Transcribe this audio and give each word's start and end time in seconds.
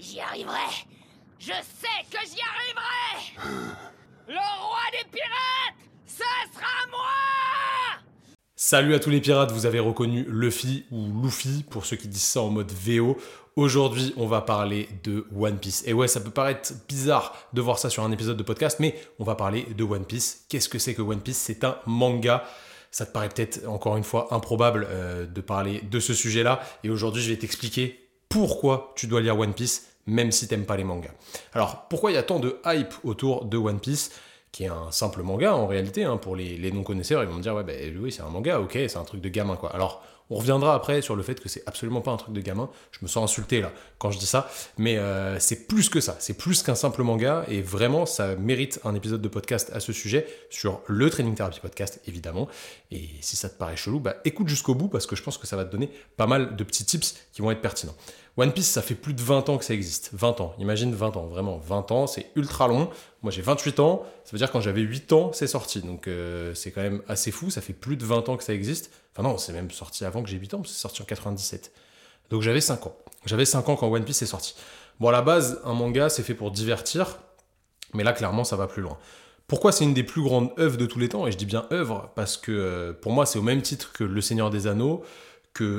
J'y 0.00 0.18
arriverai. 0.18 0.56
Je 1.38 1.52
sais 1.52 2.06
que 2.10 2.18
j'y 2.24 2.40
arriverai. 2.40 3.36
Le 4.28 4.34
roi 4.34 4.78
des 4.92 5.06
pirates, 5.10 5.76
ce 6.06 6.22
sera 6.54 6.88
moi 6.90 7.00
Salut 8.56 8.94
à 8.94 8.98
tous 8.98 9.10
les 9.10 9.20
pirates, 9.20 9.52
vous 9.52 9.66
avez 9.66 9.78
reconnu 9.78 10.24
Luffy 10.26 10.86
ou 10.90 11.22
Luffy 11.22 11.64
pour 11.68 11.84
ceux 11.84 11.96
qui 11.96 12.08
disent 12.08 12.22
ça 12.22 12.40
en 12.40 12.48
mode 12.48 12.72
VO. 12.72 13.18
Aujourd'hui, 13.56 14.14
on 14.16 14.26
va 14.26 14.40
parler 14.40 14.88
de 15.04 15.26
One 15.36 15.58
Piece. 15.58 15.82
Et 15.86 15.92
ouais, 15.92 16.08
ça 16.08 16.20
peut 16.20 16.30
paraître 16.30 16.72
bizarre 16.88 17.34
de 17.52 17.60
voir 17.60 17.78
ça 17.78 17.90
sur 17.90 18.02
un 18.02 18.12
épisode 18.12 18.38
de 18.38 18.42
podcast, 18.42 18.78
mais 18.80 18.98
on 19.18 19.24
va 19.24 19.34
parler 19.34 19.66
de 19.76 19.84
One 19.84 20.06
Piece. 20.06 20.46
Qu'est-ce 20.48 20.70
que 20.70 20.78
c'est 20.78 20.94
que 20.94 21.02
One 21.02 21.20
Piece? 21.20 21.36
C'est 21.36 21.62
un 21.62 21.76
manga. 21.84 22.44
Ça 22.90 23.04
te 23.04 23.12
paraît 23.12 23.28
peut-être 23.28 23.68
encore 23.68 23.98
une 23.98 24.04
fois 24.04 24.32
improbable 24.32 24.86
euh, 24.88 25.26
de 25.26 25.40
parler 25.42 25.82
de 25.82 26.00
ce 26.00 26.14
sujet-là. 26.14 26.60
Et 26.84 26.90
aujourd'hui, 26.90 27.22
je 27.22 27.30
vais 27.30 27.38
t'expliquer 27.38 28.00
pourquoi 28.30 28.94
tu 28.96 29.08
dois 29.08 29.20
lire 29.20 29.38
One 29.38 29.52
Piece, 29.52 29.89
même 30.10 30.32
si 30.32 30.48
t'aimes 30.48 30.66
pas 30.66 30.76
les 30.76 30.84
mangas. 30.84 31.12
Alors, 31.54 31.86
pourquoi 31.88 32.10
il 32.10 32.14
y 32.14 32.18
a 32.18 32.22
tant 32.22 32.40
de 32.40 32.60
hype 32.66 32.94
autour 33.04 33.44
de 33.44 33.56
One 33.56 33.80
Piece 33.80 34.10
qui 34.52 34.64
est 34.64 34.68
un 34.68 34.90
simple 34.90 35.22
manga 35.22 35.54
en 35.54 35.68
réalité, 35.68 36.02
hein, 36.02 36.16
pour 36.16 36.34
les, 36.34 36.72
non-connaisseurs, 36.72 37.22
ils 37.22 37.28
vont 37.28 37.36
me 37.36 37.42
dire, 37.42 37.54
ouais, 37.54 37.62
bah, 37.62 37.72
oui, 38.00 38.10
c'est 38.10 38.22
un 38.22 38.28
manga, 38.28 38.58
ok, 38.58 38.72
c'est 38.72 38.96
un 38.96 39.04
truc 39.04 39.20
de 39.20 39.28
gamin, 39.28 39.54
quoi. 39.54 39.72
Alors, 39.72 40.02
on 40.30 40.36
reviendra 40.36 40.74
après 40.74 41.02
sur 41.02 41.16
le 41.16 41.22
fait 41.22 41.40
que 41.40 41.48
c'est 41.48 41.62
absolument 41.66 42.00
pas 42.00 42.12
un 42.12 42.16
truc 42.16 42.32
de 42.32 42.40
gamin. 42.40 42.70
Je 42.92 42.98
me 43.02 43.08
sens 43.08 43.30
insulté 43.30 43.60
là 43.60 43.72
quand 43.98 44.12
je 44.12 44.18
dis 44.18 44.26
ça, 44.26 44.48
mais 44.78 44.96
euh, 44.96 45.38
c'est 45.40 45.66
plus 45.66 45.88
que 45.88 46.00
ça. 46.00 46.16
C'est 46.20 46.34
plus 46.34 46.62
qu'un 46.62 46.76
simple 46.76 47.02
manga 47.02 47.44
et 47.48 47.60
vraiment 47.60 48.06
ça 48.06 48.36
mérite 48.36 48.80
un 48.84 48.94
épisode 48.94 49.20
de 49.20 49.28
podcast 49.28 49.70
à 49.74 49.80
ce 49.80 49.92
sujet 49.92 50.26
sur 50.48 50.82
le 50.86 51.10
Training 51.10 51.34
Therapy 51.34 51.58
Podcast 51.58 52.00
évidemment. 52.06 52.48
Et 52.92 53.08
si 53.20 53.34
ça 53.34 53.48
te 53.48 53.58
paraît 53.58 53.76
chelou, 53.76 53.98
bah 53.98 54.16
écoute 54.24 54.48
jusqu'au 54.48 54.76
bout 54.76 54.88
parce 54.88 55.06
que 55.06 55.16
je 55.16 55.22
pense 55.24 55.36
que 55.36 55.48
ça 55.48 55.56
va 55.56 55.64
te 55.64 55.72
donner 55.72 55.90
pas 56.16 56.28
mal 56.28 56.54
de 56.54 56.64
petits 56.64 56.84
tips 56.84 57.16
qui 57.32 57.42
vont 57.42 57.50
être 57.50 57.60
pertinents. 57.60 57.96
One 58.40 58.52
Piece, 58.52 58.70
ça 58.70 58.80
fait 58.80 58.94
plus 58.94 59.12
de 59.12 59.20
20 59.20 59.50
ans 59.50 59.58
que 59.58 59.64
ça 59.64 59.74
existe. 59.74 60.10
20 60.14 60.40
ans, 60.40 60.54
imagine 60.58 60.94
20 60.94 61.16
ans, 61.18 61.26
vraiment 61.26 61.58
20 61.58 61.92
ans, 61.92 62.06
c'est 62.06 62.30
ultra 62.36 62.68
long. 62.68 62.88
Moi 63.22 63.30
j'ai 63.30 63.42
28 63.42 63.80
ans, 63.80 64.02
ça 64.24 64.32
veut 64.32 64.38
dire 64.38 64.50
quand 64.50 64.62
j'avais 64.62 64.80
8 64.80 65.12
ans, 65.12 65.30
c'est 65.34 65.46
sorti. 65.46 65.82
Donc 65.82 66.08
euh, 66.08 66.54
c'est 66.54 66.70
quand 66.70 66.80
même 66.80 67.02
assez 67.06 67.30
fou, 67.30 67.50
ça 67.50 67.60
fait 67.60 67.74
plus 67.74 67.96
de 67.96 68.04
20 68.04 68.30
ans 68.30 68.36
que 68.38 68.44
ça 68.44 68.54
existe. 68.54 68.90
Enfin 69.12 69.28
non, 69.28 69.36
c'est 69.36 69.52
même 69.52 69.70
sorti 69.70 70.06
avant 70.06 70.22
que 70.22 70.30
j'ai 70.30 70.38
8 70.38 70.54
ans, 70.54 70.62
c'est 70.64 70.72
sorti 70.72 71.02
en 71.02 71.04
97. 71.04 71.70
Donc 72.30 72.40
j'avais 72.40 72.62
5 72.62 72.86
ans. 72.86 72.96
J'avais 73.26 73.44
5 73.44 73.68
ans 73.68 73.76
quand 73.76 73.88
One 73.88 74.04
Piece 74.04 74.22
est 74.22 74.26
sorti. 74.26 74.54
Bon, 75.00 75.08
à 75.08 75.12
la 75.12 75.22
base, 75.22 75.60
un 75.64 75.74
manga, 75.74 76.08
c'est 76.08 76.22
fait 76.22 76.34
pour 76.34 76.50
divertir, 76.50 77.18
mais 77.94 78.04
là, 78.04 78.12
clairement, 78.12 78.44
ça 78.44 78.56
va 78.56 78.66
plus 78.66 78.82
loin. 78.82 78.98
Pourquoi 79.46 79.72
c'est 79.72 79.84
une 79.84 79.94
des 79.94 80.04
plus 80.04 80.22
grandes 80.22 80.52
œuvres 80.58 80.76
de 80.76 80.86
tous 80.86 80.98
les 80.98 81.08
temps? 81.08 81.26
Et 81.26 81.32
je 81.32 81.36
dis 81.36 81.46
bien 81.46 81.66
œuvre, 81.72 82.10
parce 82.14 82.36
que 82.36 82.52
euh, 82.52 82.92
pour 82.92 83.12
moi, 83.12 83.26
c'est 83.26 83.38
au 83.38 83.42
même 83.42 83.62
titre 83.62 83.92
que 83.92 84.04
Le 84.04 84.20
Seigneur 84.20 84.50
des 84.50 84.66
Anneaux, 84.66 85.02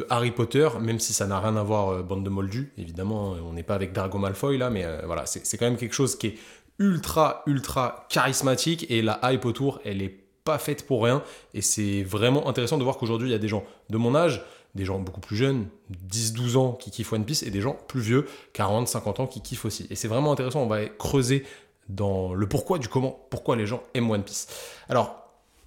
Harry 0.10 0.32
Potter, 0.32 0.68
même 0.80 1.00
si 1.00 1.14
ça 1.14 1.28
n'a 1.28 1.40
rien 1.40 1.56
à 1.56 1.64
voir, 1.64 1.90
euh, 1.90 2.04
bande 2.04 2.24
de 2.24 2.30
moldus, 2.30 2.72
évidemment, 2.78 3.32
on 3.32 3.54
n'est 3.54 3.64
pas 3.64 3.76
avec 3.76 3.94
Drago 3.94 4.18
Malfoy 4.18 4.58
là, 4.58 4.70
mais 4.70 4.86
euh, 4.86 5.02
voilà, 5.06 5.26
c'est 5.26 5.58
quand 5.58 5.66
même 5.66 5.78
quelque 5.78 5.94
chose 5.96 6.18
qui 6.18 6.28
est 6.28 6.36
ultra, 6.80 7.44
ultra 7.46 8.08
charismatique, 8.10 8.90
et 8.90 9.02
la 9.02 9.20
hype 9.24 9.46
autour, 9.46 9.80
elle 9.86 10.02
est 10.02 10.18
pas 10.44 10.58
faite 10.58 10.88
pour 10.88 11.04
rien. 11.04 11.24
Et 11.54 11.62
c'est 11.62 12.04
vraiment 12.04 12.48
intéressant 12.48 12.78
de 12.78 12.84
voir 12.84 12.98
qu'aujourd'hui, 12.98 13.30
il 13.30 13.32
y 13.32 13.36
a 13.36 13.40
des 13.40 13.48
gens 13.48 13.64
de 13.90 13.98
mon 13.98 14.16
âge, 14.16 14.44
des 14.74 14.86
gens 14.86 15.00
beaucoup 15.00 15.20
plus 15.20 15.36
jeunes, 15.36 15.68
10-12 16.10 16.58
ans 16.58 16.72
qui 16.74 16.90
kiffent 16.92 17.14
One 17.14 17.26
Piece, 17.26 17.44
et 17.44 17.52
des 17.52 17.62
gens 17.62 17.78
plus 17.88 18.02
vieux, 18.02 18.26
40-50 18.56 19.22
ans 19.22 19.28
qui 19.28 19.42
kiffent 19.42 19.66
aussi. 19.66 19.86
Et 19.90 19.96
c'est 19.96 20.08
vraiment 20.08 20.32
intéressant, 20.32 20.62
on 20.62 20.68
va 20.68 20.86
creuser 20.86 21.46
dans 21.90 22.34
le 22.34 22.48
pourquoi 22.48 22.80
du 22.80 22.88
comment, 22.88 23.26
pourquoi 23.30 23.56
les 23.56 23.66
gens 23.66 23.84
aiment 23.94 24.10
One 24.10 24.24
Piece. 24.24 24.48
Alors, 24.90 25.22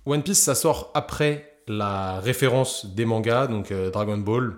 One 0.06 0.22
Piece, 0.22 0.40
ça 0.40 0.54
sort 0.54 0.90
après 0.94 1.53
la 1.66 2.20
référence 2.20 2.86
des 2.86 3.04
mangas, 3.04 3.46
donc 3.46 3.70
euh, 3.70 3.90
Dragon 3.90 4.18
Ball. 4.18 4.54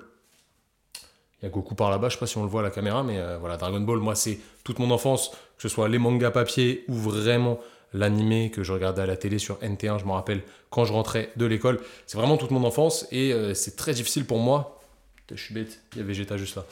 Il 1.41 1.45
y 1.45 1.47
a 1.47 1.51
Goku 1.51 1.75
par 1.75 1.91
là-bas, 1.91 2.09
je 2.09 2.15
sais 2.15 2.21
pas 2.21 2.27
si 2.27 2.39
on 2.39 2.43
le 2.43 2.49
voit 2.49 2.61
à 2.61 2.65
la 2.65 2.71
caméra, 2.71 3.03
mais 3.03 3.19
euh, 3.19 3.37
voilà, 3.39 3.57
Dragon 3.57 3.81
Ball, 3.81 3.99
moi, 3.99 4.15
c'est 4.15 4.39
toute 4.65 4.79
mon 4.79 4.91
enfance, 4.91 5.31
que 5.31 5.63
ce 5.63 5.69
soit 5.69 5.89
les 5.89 5.99
mangas 5.99 6.31
papier 6.31 6.85
ou 6.89 6.95
vraiment 6.95 7.61
l'animé 7.93 8.51
que 8.51 8.63
je 8.63 8.73
regardais 8.73 9.03
à 9.03 9.07
la 9.07 9.17
télé 9.17 9.39
sur 9.39 9.59
NT1, 9.61 9.99
je 9.99 10.05
me 10.05 10.13
rappelle, 10.13 10.43
quand 10.71 10.85
je 10.85 10.93
rentrais 10.93 11.31
de 11.37 11.47
l'école. 11.47 11.81
C'est 12.07 12.19
vraiment 12.19 12.37
toute 12.37 12.51
mon 12.51 12.65
enfance 12.65 13.07
et 13.11 13.33
euh, 13.33 13.55
c'est 13.55 13.77
très 13.77 13.95
difficile 13.95 14.25
pour 14.25 14.39
moi. 14.39 14.81
Je 15.31 15.43
suis 15.43 15.55
bête, 15.55 15.81
il 15.93 15.99
y 15.99 16.01
a 16.03 16.05
Vegeta 16.05 16.37
juste 16.37 16.57
là. 16.57 16.65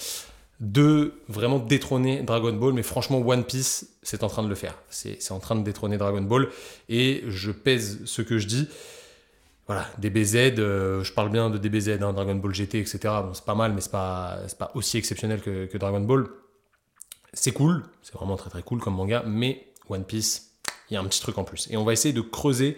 De 0.61 1.15
vraiment 1.29 1.59
détrôner 1.59 2.23
Dragon 2.23 2.53
Ball, 2.53 2.73
mais 2.73 2.85
franchement, 2.85 3.19
One 3.19 3.45
Piece, 3.45 3.89
c'est 4.03 4.23
en 4.23 4.29
train 4.29 4.45
de 4.45 4.49
le 4.49 4.55
faire. 4.55 4.77
C'est 4.89 5.33
en 5.33 5.41
train 5.41 5.57
de 5.57 5.65
détrôner 5.65 5.99
Dragon 5.99 6.23
Ball 6.23 6.49
et 6.89 7.25
je 7.27 7.51
pèse 7.51 8.01
ce 8.05 8.23
que 8.23 8.39
je 8.39 8.47
dis. 8.47 8.69
Voilà, 9.67 9.87
DBZ, 9.99 10.59
euh, 10.59 11.03
je 11.03 11.13
parle 11.13 11.31
bien 11.31 11.49
de 11.49 11.57
DBZ, 11.57 12.03
hein, 12.03 12.13
Dragon 12.13 12.35
Ball 12.35 12.55
GT, 12.55 12.81
etc. 12.81 12.99
C'est 13.33 13.45
pas 13.45 13.55
mal, 13.55 13.73
mais 13.73 13.81
c'est 13.81 13.91
pas, 13.91 14.39
pas 14.59 14.71
aussi 14.75 14.99
exceptionnel 14.99 15.41
que, 15.41 15.67
que 15.67 15.79
Dragon 15.79 16.01
Ball. 16.01 16.27
C'est 17.33 17.53
cool, 17.53 17.83
c'est 18.03 18.15
vraiment 18.15 18.37
très 18.37 18.51
très 18.51 18.63
cool 18.63 18.81
comme 18.81 18.95
manga, 18.95 19.23
mais 19.27 19.73
One 19.89 20.05
Piece, 20.05 20.53
il 20.91 20.95
y 20.95 20.97
a 20.97 21.01
un 21.01 21.05
petit 21.05 21.21
truc 21.21 21.39
en 21.39 21.45
plus. 21.45 21.69
Et 21.71 21.77
on 21.77 21.85
va 21.85 21.93
essayer 21.93 22.13
de 22.13 22.21
creuser 22.21 22.77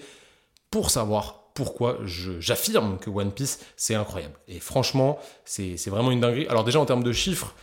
pour 0.71 0.91
savoir 0.91 1.47
pourquoi 1.55 1.99
j'affirme 2.05 2.99
que 2.99 3.11
One 3.11 3.33
Piece, 3.33 3.61
c'est 3.77 3.95
incroyable. 3.95 4.35
Et 4.47 4.61
franchement, 4.61 5.19
c'est 5.45 5.89
vraiment 5.89 6.11
une 6.11 6.21
dinguerie. 6.21 6.47
Alors 6.49 6.65
déjà, 6.65 6.79
en 6.79 6.87
termes 6.87 7.03
de 7.03 7.13
chiffres, 7.13 7.55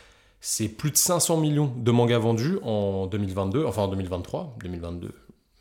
c'est 0.41 0.67
plus 0.67 0.91
de 0.91 0.97
500 0.97 1.37
millions 1.37 1.73
de 1.77 1.91
mangas 1.91 2.17
vendus 2.17 2.57
en 2.63 3.07
2022, 3.07 3.65
enfin 3.65 3.83
en 3.83 3.87
2023, 3.87 4.57
2022, 4.61 5.11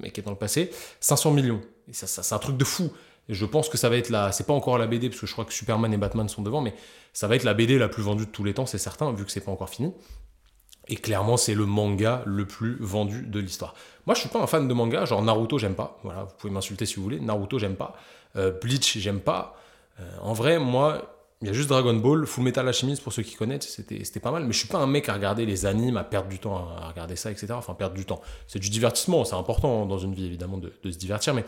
mais 0.01 0.11
qui 0.11 0.21
est 0.21 0.23
dans 0.25 0.33
le 0.33 0.37
passé, 0.37 0.71
500 1.01 1.31
millions. 1.31 1.61
Et 1.89 1.93
ça, 1.93 2.07
ça 2.07 2.23
c'est 2.23 2.35
un 2.35 2.39
truc 2.39 2.57
de 2.57 2.65
fou. 2.65 2.91
Je 3.29 3.47
pense 3.47 3.69
que 3.69 3.79
ça 3.79 3.89
va 3.89 3.97
être 3.97 4.11
la, 4.11 4.33
c'est 4.33 4.47
pas 4.47 4.53
encore 4.53 4.79
la 4.79 4.87
BD 4.87 5.09
parce 5.09 5.21
que 5.21 5.27
je 5.27 5.33
crois 5.33 5.45
que 5.45 5.53
Superman 5.53 5.93
et 5.93 5.97
Batman 5.97 6.29
sont 6.29 6.43
devant, 6.43 6.61
mais 6.61 6.75
ça 7.13 7.29
va 7.29 7.37
être 7.37 7.45
la 7.45 7.55
BD 7.55 7.79
la 7.79 7.89
plus 7.89 8.03
vendue 8.03 8.27
de 8.27 8.31
tous 8.31 8.45
les 8.45 8.55
temps, 8.55 8.67
c'est 8.67 8.79
certain, 8.79 9.13
vu 9.13 9.25
que 9.25 9.31
c'est 9.31 9.41
pas 9.41 9.53
encore 9.53 9.69
fini. 9.69 9.93
Et 10.89 10.97
clairement, 10.97 11.37
c'est 11.37 11.55
le 11.55 11.65
manga 11.65 12.23
le 12.27 12.45
plus 12.45 12.77
vendu 12.81 13.23
de 13.23 13.39
l'histoire. 13.39 13.75
Moi, 14.07 14.15
je 14.15 14.21
suis 14.21 14.29
pas 14.29 14.41
un 14.43 14.49
fan 14.49 14.67
de 14.67 14.75
manga, 14.75 15.05
genre 15.05 15.23
Naruto, 15.23 15.59
j'aime 15.59 15.77
pas. 15.77 16.01
Voilà, 16.03 16.25
vous 16.25 16.35
pouvez 16.37 16.53
m'insulter 16.53 16.87
si 16.87 16.97
vous 16.97 17.05
voulez. 17.05 17.21
Naruto, 17.21 17.59
j'aime 17.59 17.77
pas. 17.77 17.95
Euh, 18.35 18.51
Bleach, 18.51 18.99
j'aime 18.99 19.21
pas. 19.21 19.57
Euh, 20.01 20.11
en 20.23 20.33
vrai, 20.33 20.59
moi, 20.59 21.15
il 21.41 21.47
y 21.47 21.51
a 21.51 21.53
juste 21.53 21.69
Dragon 21.69 21.95
Ball, 21.95 22.27
Full 22.27 22.43
Metal 22.43 22.67
Alchemist 22.67 23.03
pour 23.03 23.13
ceux 23.13 23.23
qui 23.23 23.37
connaissent, 23.37 23.69
c'était 23.69 24.21
pas 24.21 24.33
mal. 24.33 24.45
Mais 24.45 24.53
je 24.53 24.59
suis 24.59 24.69
pas 24.69 24.79
un 24.79 24.87
mec 24.87 25.09
à 25.09 25.15
regarder 25.15 25.47
les 25.47 25.67
animes, 25.67 25.97
à 25.97 26.05
perdre 26.05 26.29
du 26.29 26.39
temps 26.39 26.57
à 26.57 26.89
regarder 26.89 27.15
ça, 27.15 27.31
etc. 27.31 27.49
Enfin, 27.53 27.75
perdre 27.75 27.95
du 27.95 28.05
temps. 28.05 28.21
C'est 28.49 28.59
du 28.59 28.71
divertissement, 28.71 29.25
c'est 29.25 29.37
important 29.37 29.87
dans 29.87 29.99
une 29.99 30.15
vie 30.15 30.27
évidemment 30.27 30.59
de, 30.59 30.73
de 30.83 30.91
se 30.91 30.99
divertir, 30.99 31.35
mais 31.35 31.45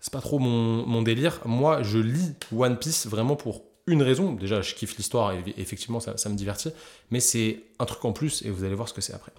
c'est 0.00 0.12
pas 0.12 0.20
trop 0.20 0.38
mon, 0.38 0.86
mon 0.86 1.02
délire. 1.02 1.40
Moi, 1.44 1.82
je 1.82 1.98
lis 1.98 2.34
One 2.56 2.78
Piece 2.78 3.06
vraiment 3.06 3.36
pour 3.36 3.62
une 3.86 4.02
raison. 4.02 4.32
Déjà, 4.32 4.62
je 4.62 4.74
kiffe 4.74 4.96
l'histoire 4.96 5.32
et 5.32 5.42
effectivement, 5.56 6.00
ça, 6.00 6.28
me 6.28 6.34
divertit. 6.34 6.72
Mais 7.10 7.20
c'est 7.20 7.62
un 7.78 7.84
truc 7.84 8.04
en 8.04 8.12
plus 8.12 8.42
et 8.42 8.50
vous 8.50 8.64
allez 8.64 8.74
voir 8.74 8.88
ce 8.88 8.94
que 8.94 9.00
c'est 9.00 9.14
après. 9.14 9.32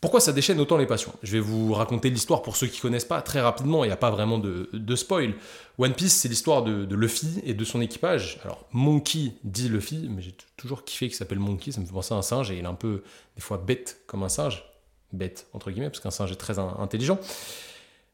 Pourquoi 0.00 0.20
ça 0.20 0.32
déchaîne 0.32 0.60
autant 0.60 0.76
les 0.76 0.86
passions? 0.86 1.12
Je 1.22 1.32
vais 1.32 1.40
vous 1.40 1.72
raconter 1.72 2.10
l'histoire 2.10 2.42
pour 2.42 2.56
ceux 2.56 2.66
qui 2.66 2.80
connaissent 2.80 3.06
pas 3.06 3.22
très 3.22 3.40
rapidement, 3.40 3.82
il 3.82 3.86
n'y 3.86 3.92
a 3.92 3.96
pas 3.96 4.10
vraiment 4.10 4.38
de, 4.38 4.94
spoil. 4.94 5.34
One 5.78 5.94
Piece, 5.94 6.14
c'est 6.14 6.28
l'histoire 6.28 6.62
de, 6.62 6.94
Luffy 6.94 7.40
et 7.44 7.54
de 7.54 7.64
son 7.64 7.80
équipage. 7.80 8.38
Alors, 8.44 8.66
Monkey 8.72 9.32
dit 9.42 9.70
Luffy, 9.70 10.08
mais 10.10 10.20
j'ai 10.20 10.34
toujours 10.58 10.84
kiffé 10.84 11.08
qu'il 11.08 11.16
s'appelle 11.16 11.38
Monkey, 11.38 11.72
ça 11.72 11.80
me 11.80 11.86
fait 11.86 11.92
penser 11.92 12.12
à 12.12 12.18
un 12.18 12.22
singe 12.22 12.50
et 12.50 12.58
il 12.58 12.64
est 12.64 12.68
un 12.68 12.74
peu, 12.74 13.02
des 13.36 13.42
fois, 13.42 13.56
bête 13.56 14.02
comme 14.06 14.22
un 14.22 14.28
singe. 14.28 14.64
Bête, 15.12 15.46
entre 15.54 15.70
guillemets, 15.70 15.88
parce 15.88 16.00
qu'un 16.00 16.10
singe 16.10 16.30
est 16.30 16.36
très 16.36 16.58
intelligent. 16.58 17.18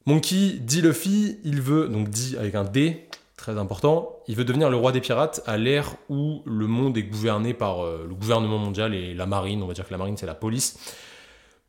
Monkey 0.07 0.59
dit 0.61 0.83
Luffy, 0.83 1.39
il 1.45 1.61
veut, 1.61 1.89
donc 1.89 2.09
dit 2.09 2.37
avec 2.37 2.55
un 2.55 2.65
D, 2.65 3.09
très 3.37 3.59
important, 3.59 4.21
il 4.29 4.37
veut 4.37 4.45
devenir 4.45 4.71
le 4.71 4.77
roi 4.77 4.93
des 4.93 5.01
pirates 5.01 5.43
à 5.47 5.57
l'ère 5.57 5.95
où 6.09 6.43
le 6.45 6.67
monde 6.67 6.97
est 6.97 7.03
gouverné 7.03 7.55
par 7.55 7.85
euh, 7.85 8.07
le 8.09 8.15
gouvernement 8.15 8.59
mondial 8.59 8.95
et 8.95 9.15
la 9.15 9.27
marine, 9.27 9.62
on 9.62 9.67
va 9.67 9.75
dire 9.75 9.87
que 9.87 9.93
la 9.93 9.99
marine 9.99 10.17
c'est 10.17 10.27
la 10.27 10.35
police, 10.35 10.79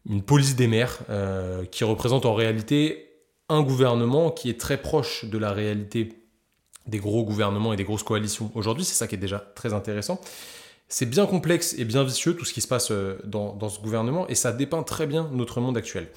une 0.10 0.22
police 0.22 0.56
des 0.56 0.68
mers 0.68 1.00
euh, 1.10 1.66
qui 1.66 1.84
représente 1.84 2.26
en 2.26 2.34
réalité 2.34 3.10
un 3.50 3.62
gouvernement 3.62 4.32
qui 4.32 4.50
est 4.50 4.60
très 4.60 4.78
proche 4.78 5.26
de 5.26 5.38
la 5.38 5.52
réalité 5.52 6.24
des 6.88 7.00
gros 7.00 7.24
gouvernements 7.24 7.72
et 7.72 7.76
des 7.76 7.86
grosses 7.86 8.04
coalitions. 8.04 8.52
Aujourd'hui, 8.56 8.84
c'est 8.84 8.96
ça 8.96 9.08
qui 9.08 9.16
est 9.16 9.20
déjà 9.20 9.40
très 9.40 9.74
intéressant. 9.74 10.20
C'est 10.90 11.06
bien 11.06 11.26
complexe 11.26 11.76
et 11.78 11.86
bien 11.86 12.04
vicieux 12.04 12.36
tout 12.36 12.46
ce 12.46 12.54
qui 12.54 12.62
se 12.62 12.68
passe 12.68 12.92
euh, 12.92 13.18
dans, 13.26 13.56
dans 13.56 13.70
ce 13.70 13.80
gouvernement 13.80 14.28
et 14.28 14.36
ça 14.36 14.52
dépeint 14.52 14.84
très 14.84 15.08
bien 15.08 15.30
notre 15.32 15.62
monde 15.62 15.78
actuel 15.78 16.08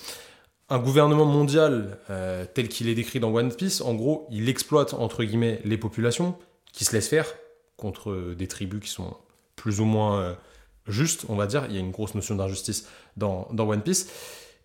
un 0.69 0.79
gouvernement 0.79 1.27
mondial 1.27 1.99
euh, 2.11 2.45
tel 2.53 2.69
qu'il 2.69 2.89
est 2.89 2.95
décrit 2.95 3.21
dans 3.21 3.33
One 3.33 3.55
Piece, 3.55 3.81
en 3.81 3.95
gros, 3.95 4.27
il 4.31 4.49
exploite 4.49 4.95
entre 4.95 5.23
guillemets 5.23 5.61
les 5.65 5.79
populations 5.79 6.37
qui 6.73 6.85
se 6.85 6.93
laissent 6.93 7.09
faire 7.09 7.27
contre 7.77 8.35
des 8.37 8.49
tribus 8.49 8.81
qui 8.81 8.89
sont 8.89 9.17
plus 9.55 9.81
ou 9.81 9.85
moins 9.85 10.21
euh, 10.21 10.35
justes, 10.87 11.27
on 11.29 11.37
va 11.37 11.47
dire. 11.47 11.67
Il 11.69 11.75
y 11.75 11.77
a 11.77 11.81
une 11.81 11.91
grosse 11.91 12.15
notion 12.15 12.35
d'injustice 12.35 12.89
dans, 13.17 13.49
One 13.57 13.83
Piece. 13.83 14.09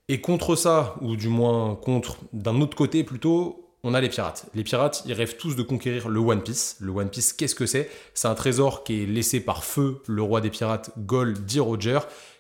Et 0.07 0.19
contre 0.21 0.55
ça, 0.55 0.95
ou 1.01 1.15
du 1.15 1.29
moins 1.29 1.75
contre, 1.75 2.17
d'un 2.33 2.59
autre 2.61 2.75
côté 2.75 3.03
plutôt, 3.03 3.69
on 3.83 3.93
a 3.93 4.01
les 4.01 4.09
pirates. 4.09 4.47
Les 4.53 4.63
pirates, 4.63 5.03
ils 5.05 5.13
rêvent 5.13 5.37
tous 5.37 5.55
de 5.55 5.63
conquérir 5.63 6.09
le 6.09 6.19
One 6.19 6.41
Piece. 6.41 6.77
Le 6.79 6.91
One 6.91 7.09
Piece, 7.09 7.33
qu'est-ce 7.33 7.55
que 7.55 7.65
c'est? 7.65 7.89
C'est 8.13 8.27
un 8.27 8.35
trésor 8.35 8.83
qui 8.83 9.03
est 9.03 9.05
laissé 9.05 9.39
par 9.39 9.63
feu 9.63 10.01
le 10.07 10.21
roi 10.21 10.41
des 10.41 10.49
pirates, 10.49 10.91
Gold 10.97 11.45
D. 11.45 11.59
Roger, 11.59 11.99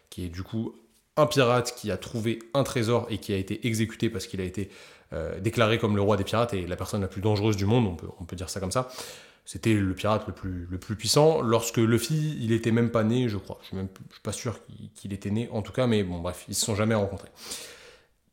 qui 0.09 0.25
est 0.25 0.29
du 0.29 0.43
coup 0.43 0.75
un 1.17 1.25
pirate 1.25 1.73
qui 1.75 1.91
a 1.91 1.97
trouvé 1.97 2.39
un 2.53 2.63
trésor 2.63 3.07
et 3.09 3.17
qui 3.17 3.33
a 3.33 3.37
été 3.37 3.67
exécuté 3.67 4.09
parce 4.09 4.27
qu'il 4.27 4.41
a 4.41 4.43
été 4.43 4.69
euh, 5.13 5.39
déclaré 5.39 5.77
comme 5.77 5.95
le 5.95 6.01
roi 6.01 6.17
des 6.17 6.23
pirates 6.23 6.53
et 6.53 6.65
la 6.65 6.75
personne 6.75 7.01
la 7.01 7.07
plus 7.07 7.21
dangereuse 7.21 7.57
du 7.57 7.65
monde, 7.65 7.85
on 7.85 7.95
peut, 7.95 8.07
on 8.19 8.23
peut 8.23 8.35
dire 8.35 8.49
ça 8.49 8.59
comme 8.59 8.71
ça. 8.71 8.89
C'était 9.43 9.73
le 9.73 9.93
pirate 9.93 10.25
le 10.27 10.33
plus, 10.33 10.67
le 10.69 10.77
plus 10.77 10.95
puissant. 10.95 11.41
Lorsque 11.41 11.77
Luffy, 11.77 12.37
il 12.39 12.51
était 12.53 12.71
même 12.71 12.91
pas 12.91 13.03
né, 13.03 13.27
je 13.27 13.37
crois. 13.37 13.57
Je 13.61 13.67
suis 13.67 13.75
même 13.75 13.89
je 14.09 14.13
suis 14.13 14.21
pas 14.21 14.31
sûr 14.31 14.59
qu'il 14.95 15.13
était 15.13 15.31
né, 15.31 15.49
en 15.51 15.61
tout 15.61 15.73
cas, 15.73 15.87
mais 15.87 16.03
bon, 16.03 16.19
bref, 16.19 16.45
ils 16.47 16.55
se 16.55 16.65
sont 16.65 16.75
jamais 16.75 16.95
rencontrés. 16.95 17.29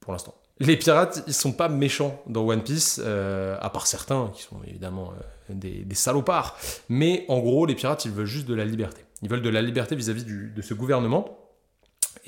Pour 0.00 0.12
l'instant. 0.12 0.34
Les 0.60 0.76
pirates, 0.76 1.22
ils 1.26 1.34
sont 1.34 1.52
pas 1.52 1.68
méchants 1.68 2.20
dans 2.26 2.46
One 2.46 2.62
Piece, 2.62 3.00
euh, 3.02 3.56
à 3.60 3.70
part 3.70 3.86
certains 3.86 4.30
qui 4.34 4.42
sont 4.42 4.60
évidemment 4.66 5.12
euh, 5.50 5.54
des, 5.54 5.94
salopards. 5.94 6.56
Mais 6.88 7.24
en 7.28 7.38
gros, 7.38 7.64
les 7.64 7.74
pirates, 7.74 8.04
ils 8.04 8.10
veulent 8.10 8.26
juste 8.26 8.46
de 8.46 8.54
la 8.54 8.64
liberté. 8.64 9.02
Ils 9.22 9.28
veulent 9.28 9.42
de 9.42 9.48
la 9.48 9.62
liberté 9.62 9.96
vis-à-vis 9.96 10.24
de 10.24 10.62
ce 10.62 10.74
gouvernement. 10.74 11.47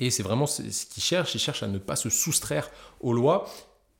Et 0.01 0.09
c'est 0.09 0.23
vraiment 0.23 0.47
ce 0.47 0.61
qu'ils 0.61 1.03
cherchent. 1.03 1.33
Ils 1.35 1.39
cherchent 1.39 1.63
à 1.63 1.67
ne 1.67 1.77
pas 1.77 1.95
se 1.95 2.09
soustraire 2.09 2.69
aux 2.99 3.13
lois 3.13 3.45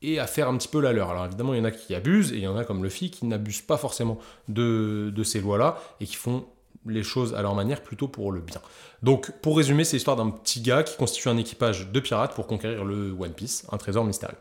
et 0.02 0.18
à 0.18 0.26
faire 0.26 0.48
un 0.48 0.58
petit 0.58 0.68
peu 0.68 0.80
la 0.80 0.92
leur. 0.92 1.08
Alors 1.08 1.24
évidemment, 1.24 1.54
il 1.54 1.58
y 1.58 1.60
en 1.60 1.64
a 1.64 1.70
qui 1.70 1.94
abusent 1.94 2.32
et 2.32 2.36
il 2.36 2.42
y 2.42 2.48
en 2.48 2.56
a 2.56 2.64
comme 2.64 2.82
Luffy 2.82 3.10
qui 3.10 3.24
n'abusent 3.24 3.62
pas 3.62 3.76
forcément 3.76 4.18
de, 4.48 5.12
de 5.14 5.22
ces 5.22 5.40
lois-là 5.40 5.78
et 6.00 6.06
qui 6.06 6.16
font 6.16 6.44
les 6.86 7.04
choses 7.04 7.34
à 7.34 7.42
leur 7.42 7.54
manière 7.54 7.82
plutôt 7.82 8.08
pour 8.08 8.32
le 8.32 8.40
bien. 8.40 8.60
Donc 9.04 9.30
pour 9.40 9.56
résumer, 9.56 9.84
c'est 9.84 9.96
l'histoire 9.96 10.16
d'un 10.16 10.30
petit 10.30 10.60
gars 10.60 10.82
qui 10.82 10.96
constitue 10.96 11.28
un 11.28 11.36
équipage 11.36 11.92
de 11.92 12.00
pirates 12.00 12.34
pour 12.34 12.48
conquérir 12.48 12.84
le 12.84 13.12
One 13.18 13.32
Piece, 13.32 13.64
un 13.70 13.78
trésor 13.78 14.04
mystérieux. 14.04 14.36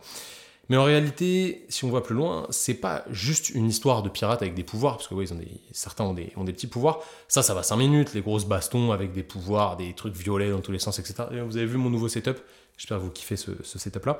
Mais 0.71 0.77
en 0.77 0.85
réalité, 0.85 1.65
si 1.67 1.83
on 1.83 1.89
voit 1.89 2.01
plus 2.01 2.15
loin, 2.15 2.47
c'est 2.49 2.75
pas 2.75 3.03
juste 3.11 3.49
une 3.49 3.67
histoire 3.67 4.03
de 4.03 4.07
pirates 4.07 4.41
avec 4.41 4.53
des 4.53 4.63
pouvoirs, 4.63 4.95
parce 4.95 5.09
que 5.09 5.15
des, 5.33 5.47
certains 5.73 6.05
ont 6.05 6.13
des, 6.13 6.53
petits 6.53 6.67
pouvoirs. 6.67 7.01
Ça, 7.27 7.43
ça 7.43 7.53
va 7.53 7.61
5 7.61 7.75
minutes, 7.75 8.13
les 8.13 8.21
grosses 8.21 8.45
bastons 8.45 8.93
avec 8.93 9.11
des 9.11 9.21
pouvoirs, 9.21 9.75
des 9.75 9.93
trucs 9.93 10.15
violets 10.15 10.49
dans 10.49 10.61
tous 10.61 10.71
les 10.71 10.79
sens, 10.79 10.97
etc. 10.97 11.25
Et 11.33 11.41
vous 11.41 11.57
avez 11.57 11.65
vu 11.65 11.75
mon 11.75 11.89
nouveau 11.89 12.07
setup? 12.07 12.37
J'espère 12.77 12.99
que 12.99 13.03
vous 13.03 13.09
kiffez 13.09 13.35
ce, 13.35 13.51
setup-là. 13.65 14.17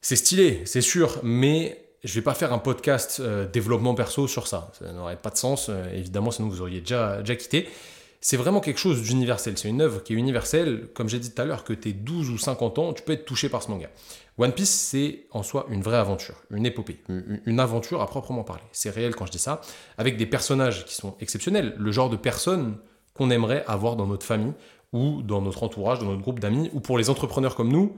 C'est 0.00 0.14
stylé, 0.14 0.62
c'est 0.66 0.80
sûr, 0.80 1.18
mais 1.24 1.84
je 2.04 2.14
vais 2.14 2.22
pas 2.22 2.34
faire 2.34 2.52
un 2.52 2.58
podcast 2.58 3.18
euh, 3.18 3.44
développement 3.48 3.96
perso 3.96 4.28
sur 4.28 4.46
ça. 4.46 4.70
Ça 4.78 4.92
n'aurait 4.92 5.16
pas 5.16 5.30
de 5.30 5.36
sens, 5.36 5.66
euh, 5.68 5.92
évidemment, 5.92 6.30
sinon 6.30 6.46
vous 6.46 6.60
auriez 6.60 6.78
déjà, 6.78 7.20
quitté. 7.24 7.68
C'est 8.20 8.36
vraiment 8.36 8.60
quelque 8.60 8.78
chose 8.78 9.02
d'universel. 9.02 9.58
C'est 9.58 9.68
une 9.68 9.82
œuvre 9.82 10.02
qui 10.04 10.12
est 10.12 10.16
universelle. 10.16 10.86
Comme 10.94 11.08
j'ai 11.08 11.18
dit 11.18 11.32
tout 11.32 11.42
à 11.42 11.44
l'heure, 11.44 11.64
que 11.64 11.72
tu 11.72 11.92
12 11.92 12.30
ou 12.30 12.38
50 12.38 12.78
ans, 12.78 12.92
tu 12.92 13.02
peux 13.02 13.12
être 13.12 13.24
touché 13.24 13.48
par 13.48 13.64
ce 13.64 13.70
manga. 13.70 13.90
One 14.36 14.52
Piece, 14.52 14.70
c'est 14.70 15.26
en 15.30 15.42
soi 15.42 15.66
une 15.70 15.82
vraie 15.82 15.96
aventure, 15.96 16.34
une 16.50 16.66
épopée, 16.66 16.98
une 17.08 17.60
aventure 17.60 18.02
à 18.02 18.06
proprement 18.06 18.42
parler. 18.42 18.64
C'est 18.72 18.90
réel 18.90 19.14
quand 19.14 19.26
je 19.26 19.32
dis 19.32 19.38
ça, 19.38 19.60
avec 19.96 20.16
des 20.16 20.26
personnages 20.26 20.84
qui 20.84 20.94
sont 20.94 21.14
exceptionnels, 21.20 21.74
le 21.78 21.92
genre 21.92 22.10
de 22.10 22.16
personnes 22.16 22.78
qu'on 23.14 23.30
aimerait 23.30 23.64
avoir 23.68 23.94
dans 23.94 24.06
notre 24.06 24.26
famille 24.26 24.52
ou 24.92 25.22
dans 25.22 25.40
notre 25.40 25.62
entourage, 25.62 26.00
dans 26.00 26.06
notre 26.06 26.22
groupe 26.22 26.40
d'amis, 26.40 26.70
ou 26.72 26.80
pour 26.80 26.98
les 26.98 27.10
entrepreneurs 27.10 27.54
comme 27.54 27.70
nous, 27.70 27.96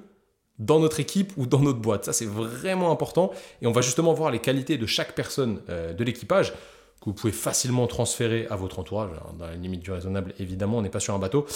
dans 0.58 0.78
notre 0.78 1.00
équipe 1.00 1.32
ou 1.36 1.46
dans 1.46 1.60
notre 1.60 1.78
boîte. 1.78 2.04
Ça, 2.04 2.12
c'est 2.12 2.26
vraiment 2.26 2.90
important. 2.90 3.30
Et 3.60 3.66
on 3.66 3.72
va 3.72 3.82
justement 3.82 4.14
voir 4.14 4.30
les 4.30 4.38
qualités 4.38 4.78
de 4.78 4.86
chaque 4.86 5.14
personne 5.14 5.60
euh, 5.68 5.92
de 5.92 6.04
l'équipage 6.04 6.52
que 7.00 7.04
vous 7.06 7.12
pouvez 7.12 7.32
facilement 7.32 7.86
transférer 7.86 8.46
à 8.48 8.56
votre 8.56 8.78
entourage, 8.78 9.10
dans 9.38 9.46
la 9.46 9.54
limite 9.54 9.80
du 9.80 9.90
raisonnable, 9.90 10.34
évidemment, 10.38 10.78
on 10.78 10.82
n'est 10.82 10.88
pas 10.88 11.00
sur 11.00 11.14
un 11.14 11.18
bateau. 11.18 11.46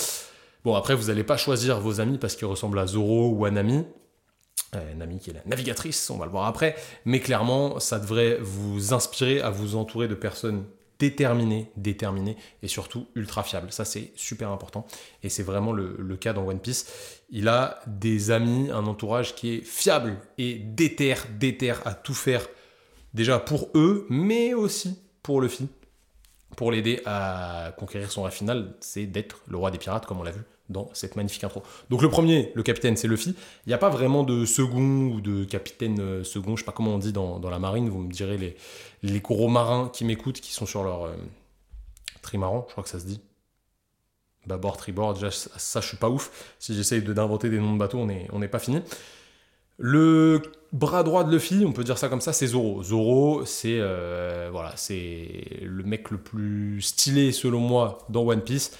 Bon, 0.65 0.75
après, 0.75 0.94
vous 0.94 1.06
n'allez 1.06 1.25
pas 1.25 1.38
choisir 1.38 1.81
vos 1.81 2.00
amis 2.00 2.19
parce 2.19 2.37
qu'ils 2.37 2.47
ressemblent 2.47 2.79
à 2.79 2.87
Zoro 2.87 3.31
ou 3.31 3.44
à 3.47 3.50
Nami. 3.50 3.85
Euh, 4.77 4.95
Nami 4.95 5.19
qui 5.19 5.31
est 5.31 5.35
la 5.35 5.43
navigatrice, 5.47 6.11
on 6.11 6.19
va 6.19 6.27
le 6.27 6.31
voir 6.31 6.47
après. 6.47 6.77
Mais 7.05 7.21
clairement, 7.21 7.81
ça 7.81 7.99
devrait 7.99 8.39
vous 8.41 8.95
inspirer 8.95 9.41
à 9.41 9.51
vous 9.51 9.75
entourer 9.75 10.07
de 10.07 10.15
personnes 10.15 10.65
déterminées, 11.01 11.73
déterminées 11.77 12.37
et 12.62 12.69
surtout 12.69 13.09
ultra 13.17 13.43
fiables. 13.43 13.73
Ça, 13.73 13.85
c'est 13.85 14.12
super 14.15 14.51
important. 14.51 14.87
Et 15.23 15.29
c'est 15.29 15.43
vraiment 15.43 15.73
le, 15.73 15.97
le 15.99 16.17
cas 16.17 16.33
dans 16.33 16.47
One 16.47 16.61
Piece. 16.61 16.87
Il 17.31 17.49
a 17.49 17.81
des 17.87 18.31
amis, 18.31 18.71
un 18.71 18.87
entourage 18.87 19.35
qui 19.35 19.55
est 19.55 19.61
fiable 19.62 20.19
et 20.39 20.55
déter, 20.55 21.15
déter 21.39 21.73
à 21.85 21.95
tout 21.95 22.15
faire. 22.15 22.47
Déjà 23.13 23.41
pour 23.41 23.71
eux, 23.75 24.06
mais 24.09 24.55
aussi 24.55 25.01
pour 25.23 25.41
Luffy. 25.41 25.69
Pour 26.56 26.71
l'aider 26.71 27.01
à 27.06 27.73
conquérir 27.79 28.11
son 28.11 28.25
rêve 28.25 28.33
final, 28.33 28.75
c'est 28.81 29.06
d'être 29.06 29.41
le 29.49 29.56
roi 29.56 29.71
des 29.71 29.79
pirates, 29.79 30.06
comme 30.06 30.21
on 30.21 30.23
l'a 30.23 30.33
vu 30.33 30.43
dans 30.70 30.88
cette 30.94 31.17
magnifique 31.17 31.44
intro. 31.44 31.62
Donc 31.90 32.00
le 32.00 32.08
premier, 32.08 32.52
le 32.55 32.62
capitaine, 32.62 32.96
c'est 32.96 33.08
Luffy. 33.08 33.34
Il 33.67 33.69
n'y 33.69 33.75
a 33.75 33.78
pas 33.78 33.90
vraiment 33.90 34.22
de 34.22 34.46
second 34.46 35.11
ou 35.12 35.20
de 35.20 35.44
capitaine 35.44 36.00
euh, 36.00 36.25
second, 36.25 36.56
je 36.56 36.62
sais 36.62 36.67
pas 36.67 36.72
comment 36.72 36.94
on 36.94 36.99
dit 36.99 37.12
dans, 37.12 37.38
dans 37.38 37.50
la 37.50 37.58
marine, 37.58 37.88
vous 37.88 37.99
me 38.00 38.12
direz 38.12 38.38
les, 38.38 38.56
les 39.02 39.20
gros 39.20 39.49
marins 39.49 39.90
qui 39.93 40.05
m'écoutent, 40.05 40.40
qui 40.40 40.52
sont 40.52 40.67
sur 40.67 40.82
leur 40.82 41.05
euh, 41.05 41.14
trimaran, 42.22 42.64
je 42.69 42.72
crois 42.72 42.84
que 42.84 42.90
ça 42.90 43.00
se 43.00 43.06
dit. 43.06 43.20
Bâbord, 44.46 44.78
tribord, 44.78 45.14
déjà 45.14 45.31
ça, 45.31 45.50
ça, 45.56 45.81
je 45.81 45.88
suis 45.88 45.99
pas 45.99 46.08
ouf. 46.08 46.55
Si 46.58 46.75
j'essaye 46.75 47.02
d'inventer 47.02 47.50
des 47.50 47.58
noms 47.58 47.75
de 47.75 47.78
bateaux, 47.78 47.99
on 47.99 48.06
n'est 48.06 48.26
on 48.32 48.40
pas 48.40 48.58
fini. 48.58 48.81
Le 49.76 50.43
bras 50.72 51.02
droit 51.02 51.25
de 51.25 51.32
Luffy, 51.32 51.64
on 51.67 51.72
peut 51.72 51.84
dire 51.84 51.99
ça 51.99 52.08
comme 52.08 52.20
ça, 52.20 52.32
c'est 52.32 52.46
Zoro. 52.46 52.82
Zoro, 52.82 53.44
c'est 53.44 53.78
euh, 53.81 54.49
voilà, 54.52 54.75
c'est 54.76 55.44
le 55.62 55.82
mec 55.84 56.11
le 56.11 56.19
plus 56.19 56.82
stylé 56.82 57.32
selon 57.32 57.61
moi 57.61 57.99
dans 58.08 58.26
One 58.26 58.43
Piece. 58.43 58.76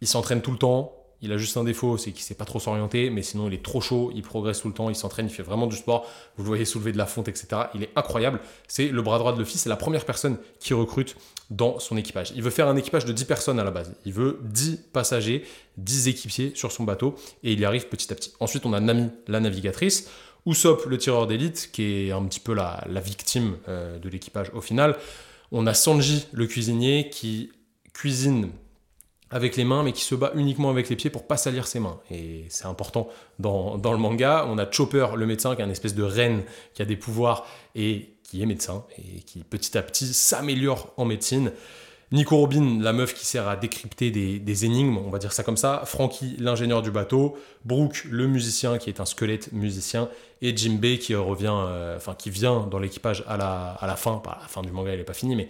Il 0.00 0.08
s'entraîne 0.08 0.42
tout 0.42 0.52
le 0.52 0.58
temps. 0.58 1.03
Il 1.24 1.32
a 1.32 1.38
juste 1.38 1.56
un 1.56 1.64
défaut, 1.64 1.96
c'est 1.96 2.12
qu'il 2.12 2.22
sait 2.22 2.34
pas 2.34 2.44
trop 2.44 2.60
s'orienter, 2.60 3.08
mais 3.08 3.22
sinon 3.22 3.48
il 3.48 3.54
est 3.54 3.64
trop 3.64 3.80
chaud, 3.80 4.12
il 4.14 4.20
progresse 4.20 4.60
tout 4.60 4.68
le 4.68 4.74
temps, 4.74 4.90
il 4.90 4.94
s'entraîne, 4.94 5.24
il 5.24 5.32
fait 5.32 5.42
vraiment 5.42 5.66
du 5.66 5.74
sport. 5.74 6.06
Vous 6.36 6.44
le 6.44 6.48
voyez 6.48 6.66
soulever 6.66 6.92
de 6.92 6.98
la 6.98 7.06
fonte, 7.06 7.28
etc. 7.28 7.46
Il 7.74 7.82
est 7.82 7.88
incroyable. 7.96 8.40
C'est 8.68 8.88
le 8.88 9.00
bras 9.00 9.18
droit 9.18 9.32
de 9.32 9.38
Luffy, 9.38 9.56
c'est 9.56 9.70
la 9.70 9.76
première 9.76 10.04
personne 10.04 10.36
qui 10.60 10.74
recrute 10.74 11.16
dans 11.48 11.78
son 11.78 11.96
équipage. 11.96 12.34
Il 12.36 12.42
veut 12.42 12.50
faire 12.50 12.68
un 12.68 12.76
équipage 12.76 13.06
de 13.06 13.12
10 13.12 13.24
personnes 13.24 13.58
à 13.58 13.64
la 13.64 13.70
base. 13.70 13.94
Il 14.04 14.12
veut 14.12 14.38
10 14.42 14.80
passagers, 14.92 15.44
10 15.78 16.08
équipiers 16.08 16.52
sur 16.54 16.70
son 16.70 16.84
bateau, 16.84 17.14
et 17.42 17.54
il 17.54 17.60
y 17.60 17.64
arrive 17.64 17.88
petit 17.88 18.12
à 18.12 18.16
petit. 18.16 18.34
Ensuite, 18.38 18.66
on 18.66 18.74
a 18.74 18.80
Nami, 18.80 19.08
la 19.26 19.40
navigatrice. 19.40 20.10
Usopp, 20.44 20.84
le 20.84 20.98
tireur 20.98 21.26
d'élite, 21.26 21.70
qui 21.72 22.08
est 22.08 22.12
un 22.12 22.22
petit 22.24 22.40
peu 22.40 22.52
la, 22.52 22.84
la 22.86 23.00
victime 23.00 23.56
euh, 23.68 23.98
de 23.98 24.10
l'équipage 24.10 24.50
au 24.52 24.60
final. 24.60 24.94
On 25.52 25.66
a 25.66 25.72
Sanji, 25.72 26.26
le 26.32 26.46
cuisinier, 26.46 27.08
qui 27.08 27.50
cuisine 27.94 28.50
avec 29.34 29.56
les 29.56 29.64
mains, 29.64 29.82
mais 29.82 29.90
qui 29.90 30.04
se 30.04 30.14
bat 30.14 30.30
uniquement 30.36 30.70
avec 30.70 30.88
les 30.88 30.94
pieds 30.94 31.10
pour 31.10 31.26
pas 31.26 31.36
salir 31.36 31.66
ses 31.66 31.80
mains. 31.80 31.98
Et 32.08 32.44
c'est 32.50 32.66
important 32.66 33.08
dans, 33.40 33.76
dans 33.76 33.90
le 33.90 33.98
manga. 33.98 34.46
On 34.48 34.58
a 34.58 34.70
Chopper, 34.70 35.08
le 35.16 35.26
médecin, 35.26 35.56
qui 35.56 35.60
est 35.60 35.64
une 35.64 35.72
espèce 35.72 35.96
de 35.96 36.04
reine, 36.04 36.44
qui 36.72 36.82
a 36.82 36.84
des 36.84 36.94
pouvoirs 36.94 37.44
et 37.74 38.14
qui 38.22 38.42
est 38.42 38.46
médecin, 38.46 38.84
et 38.96 39.22
qui 39.22 39.42
petit 39.42 39.76
à 39.76 39.82
petit 39.82 40.14
s'améliore 40.14 40.94
en 40.96 41.04
médecine. 41.04 41.50
Nico 42.12 42.36
Robin, 42.36 42.78
la 42.80 42.92
meuf 42.92 43.12
qui 43.12 43.26
sert 43.26 43.48
à 43.48 43.56
décrypter 43.56 44.12
des, 44.12 44.38
des 44.38 44.64
énigmes, 44.66 44.98
on 44.98 45.10
va 45.10 45.18
dire 45.18 45.32
ça 45.32 45.42
comme 45.42 45.56
ça. 45.56 45.82
Frankie, 45.84 46.36
l'ingénieur 46.38 46.80
du 46.80 46.92
bateau. 46.92 47.36
Brooke, 47.64 48.04
le 48.08 48.28
musicien, 48.28 48.78
qui 48.78 48.88
est 48.88 49.00
un 49.00 49.04
squelette 49.04 49.50
musicien. 49.50 50.08
Et 50.42 50.56
Jimbei, 50.56 51.00
qui 51.00 51.12
revient, 51.16 51.52
euh, 51.52 51.96
enfin, 51.96 52.14
qui 52.14 52.30
vient 52.30 52.68
dans 52.70 52.78
l'équipage 52.78 53.24
à 53.26 53.36
la, 53.36 53.72
à 53.72 53.88
la 53.88 53.96
fin, 53.96 54.18
pas 54.18 54.30
à 54.30 54.42
la 54.42 54.48
fin 54.48 54.62
du 54.62 54.70
manga, 54.70 54.92
il 54.92 54.98
n'est 54.98 55.02
pas 55.02 55.12
fini, 55.12 55.34
mais 55.34 55.48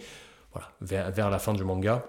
voilà, 0.53 0.71
vers, 0.81 1.11
vers 1.11 1.29
la 1.29 1.39
fin 1.39 1.53
du 1.53 1.65
manga 1.65 2.07